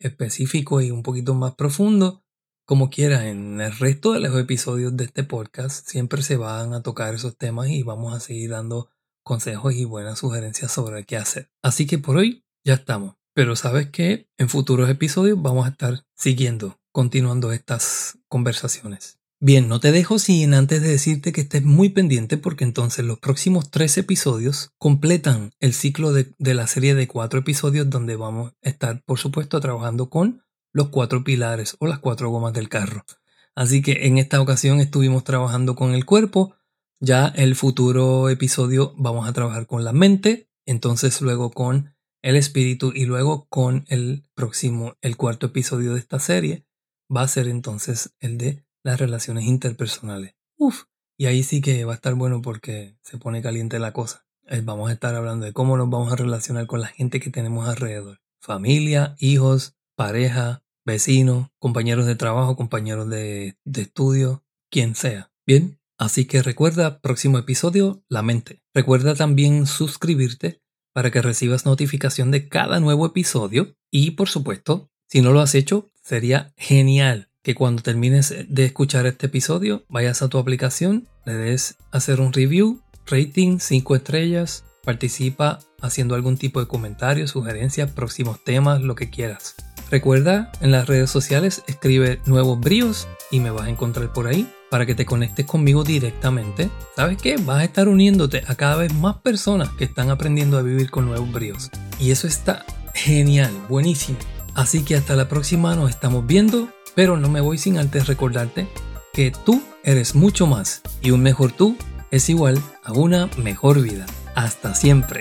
específico 0.00 0.82
y 0.82 0.90
un 0.90 1.02
poquito 1.02 1.34
más 1.34 1.54
profundo, 1.54 2.22
como 2.66 2.90
quiera, 2.90 3.28
en 3.28 3.60
el 3.60 3.76
resto 3.76 4.12
de 4.12 4.20
los 4.20 4.38
episodios 4.38 4.96
de 4.96 5.04
este 5.04 5.24
podcast 5.24 5.88
siempre 5.88 6.22
se 6.22 6.36
van 6.36 6.74
a 6.74 6.82
tocar 6.82 7.14
esos 7.14 7.36
temas 7.38 7.68
y 7.68 7.82
vamos 7.82 8.14
a 8.14 8.20
seguir 8.20 8.50
dando 8.50 8.90
consejos 9.22 9.74
y 9.74 9.84
buenas 9.84 10.18
sugerencias 10.18 10.72
sobre 10.72 11.04
qué 11.04 11.16
hacer. 11.16 11.50
Así 11.62 11.86
que 11.86 11.98
por 11.98 12.16
hoy 12.16 12.44
ya 12.64 12.74
estamos. 12.74 13.16
Pero 13.34 13.56
sabes 13.56 13.88
que 13.90 14.28
en 14.38 14.48
futuros 14.48 14.90
episodios 14.90 15.40
vamos 15.40 15.66
a 15.66 15.70
estar 15.70 16.04
siguiendo, 16.16 16.80
continuando 16.92 17.52
estas 17.52 18.18
conversaciones. 18.28 19.20
Bien, 19.42 19.68
no 19.68 19.80
te 19.80 19.90
dejo 19.90 20.18
sin 20.18 20.52
antes 20.52 20.82
de 20.82 20.88
decirte 20.88 21.32
que 21.32 21.40
estés 21.40 21.62
muy 21.62 21.88
pendiente 21.88 22.36
porque 22.36 22.64
entonces 22.64 23.06
los 23.06 23.18
próximos 23.18 23.70
tres 23.70 23.96
episodios 23.96 24.72
completan 24.76 25.52
el 25.60 25.72
ciclo 25.72 26.12
de, 26.12 26.34
la 26.38 26.66
serie 26.66 26.94
de 26.94 27.08
cuatro 27.08 27.38
episodios 27.38 27.88
donde 27.88 28.16
vamos 28.16 28.52
a 28.62 28.68
estar, 28.68 29.02
por 29.04 29.18
supuesto, 29.18 29.58
trabajando 29.58 30.10
con 30.10 30.44
los 30.74 30.90
cuatro 30.90 31.24
pilares 31.24 31.74
o 31.78 31.86
las 31.86 32.00
cuatro 32.00 32.28
gomas 32.28 32.52
del 32.52 32.68
carro. 32.68 33.06
Así 33.54 33.80
que 33.80 34.06
en 34.06 34.18
esta 34.18 34.42
ocasión 34.42 34.78
estuvimos 34.78 35.24
trabajando 35.24 35.74
con 35.74 35.94
el 35.94 36.04
cuerpo, 36.04 36.54
ya 37.00 37.28
el 37.28 37.56
futuro 37.56 38.28
episodio 38.28 38.92
vamos 38.96 39.26
a 39.26 39.32
trabajar 39.32 39.66
con 39.66 39.84
la 39.84 39.92
mente, 39.92 40.50
entonces 40.66 41.20
luego 41.22 41.50
con 41.50 41.94
el 42.22 42.36
espíritu 42.36 42.92
y 42.94 43.06
luego 43.06 43.46
con 43.48 43.86
el 43.88 44.28
próximo, 44.34 44.96
el 45.00 45.16
cuarto 45.16 45.46
episodio 45.46 45.94
de 45.94 46.00
esta 46.00 46.18
serie, 46.18 46.66
va 47.14 47.22
a 47.22 47.28
ser 47.28 47.48
entonces 47.48 48.14
el 48.20 48.36
de 48.36 48.66
las 48.82 49.00
relaciones 49.00 49.44
interpersonales. 49.44 50.34
Uf, 50.58 50.84
y 51.16 51.26
ahí 51.26 51.42
sí 51.42 51.62
que 51.62 51.84
va 51.86 51.92
a 51.92 51.96
estar 51.96 52.14
bueno 52.14 52.42
porque 52.42 52.98
se 53.02 53.16
pone 53.16 53.40
caliente 53.40 53.78
la 53.78 53.94
cosa. 53.94 54.26
Eh, 54.46 54.60
vamos 54.62 54.90
a 54.90 54.92
estar 54.92 55.14
hablando 55.14 55.46
de 55.46 55.54
cómo 55.54 55.78
nos 55.78 55.88
vamos 55.88 56.12
a 56.12 56.16
relacionar 56.16 56.66
con 56.66 56.80
la 56.80 56.88
gente 56.88 57.18
que 57.18 57.30
tenemos 57.30 57.66
alrededor. 57.66 58.20
Familia, 58.42 59.16
hijos, 59.18 59.74
pareja, 59.96 60.62
vecinos, 60.84 61.48
compañeros 61.58 62.04
de 62.04 62.16
trabajo, 62.16 62.56
compañeros 62.56 63.08
de, 63.08 63.56
de 63.64 63.82
estudio, 63.82 64.44
quien 64.70 64.94
sea. 64.94 65.32
Bien, 65.46 65.79
así 66.00 66.24
que 66.24 66.42
recuerda, 66.42 66.98
próximo 67.00 67.38
episodio, 67.38 68.02
la 68.08 68.22
mente. 68.22 68.62
Recuerda 68.74 69.14
también 69.14 69.66
suscribirte 69.66 70.62
para 70.94 71.10
que 71.10 71.20
recibas 71.20 71.66
notificación 71.66 72.30
de 72.30 72.48
cada 72.48 72.80
nuevo 72.80 73.04
episodio 73.06 73.76
y 73.92 74.12
por 74.12 74.28
supuesto, 74.28 74.90
si 75.06 75.20
no 75.20 75.32
lo 75.32 75.40
has 75.40 75.54
hecho, 75.54 75.90
sería 76.02 76.54
genial 76.56 77.30
que 77.42 77.54
cuando 77.54 77.82
termines 77.82 78.34
de 78.48 78.64
escuchar 78.64 79.04
este 79.04 79.26
episodio 79.26 79.84
vayas 79.88 80.22
a 80.22 80.28
tu 80.28 80.38
aplicación, 80.38 81.06
le 81.26 81.34
des 81.34 81.76
hacer 81.90 82.22
un 82.22 82.32
review, 82.32 82.80
rating 83.06 83.58
5 83.60 83.96
estrellas, 83.96 84.64
participa 84.82 85.58
haciendo 85.82 86.14
algún 86.14 86.38
tipo 86.38 86.60
de 86.60 86.66
comentario, 86.66 87.28
sugerencias, 87.28 87.90
próximos 87.90 88.42
temas, 88.42 88.80
lo 88.80 88.94
que 88.94 89.10
quieras. 89.10 89.54
Recuerda, 89.90 90.50
en 90.62 90.72
las 90.72 90.88
redes 90.88 91.10
sociales 91.10 91.62
escribe 91.66 92.20
nuevos 92.24 92.58
bríos 92.58 93.06
y 93.30 93.40
me 93.40 93.50
vas 93.50 93.66
a 93.66 93.70
encontrar 93.70 94.14
por 94.14 94.26
ahí 94.26 94.48
para 94.70 94.86
que 94.86 94.94
te 94.94 95.06
conectes 95.06 95.46
conmigo 95.46 95.84
directamente. 95.84 96.70
¿Sabes 96.96 97.18
qué? 97.20 97.36
Vas 97.36 97.60
a 97.60 97.64
estar 97.64 97.88
uniéndote 97.88 98.42
a 98.46 98.54
cada 98.54 98.76
vez 98.76 98.94
más 98.94 99.16
personas 99.16 99.68
que 99.70 99.84
están 99.84 100.10
aprendiendo 100.10 100.58
a 100.58 100.62
vivir 100.62 100.90
con 100.90 101.06
nuevos 101.06 101.30
bríos. 101.32 101.70
Y 101.98 102.10
eso 102.10 102.26
está 102.26 102.64
genial, 102.94 103.52
buenísimo. 103.68 104.18
Así 104.54 104.82
que 104.82 104.96
hasta 104.96 105.16
la 105.16 105.28
próxima 105.28 105.74
nos 105.74 105.90
estamos 105.90 106.26
viendo 106.26 106.68
pero 106.94 107.16
no 107.16 107.28
me 107.28 107.40
voy 107.40 107.58
sin 107.58 107.78
antes 107.78 108.06
recordarte 108.06 108.68
que 109.12 109.32
tú 109.44 109.62
eres 109.84 110.14
mucho 110.14 110.46
más 110.46 110.82
y 111.00 111.10
un 111.10 111.22
mejor 111.22 111.52
tú 111.52 111.76
es 112.10 112.28
igual 112.28 112.60
a 112.84 112.92
una 112.92 113.28
mejor 113.36 113.80
vida. 113.80 114.06
Hasta 114.34 114.74
siempre. 114.74 115.20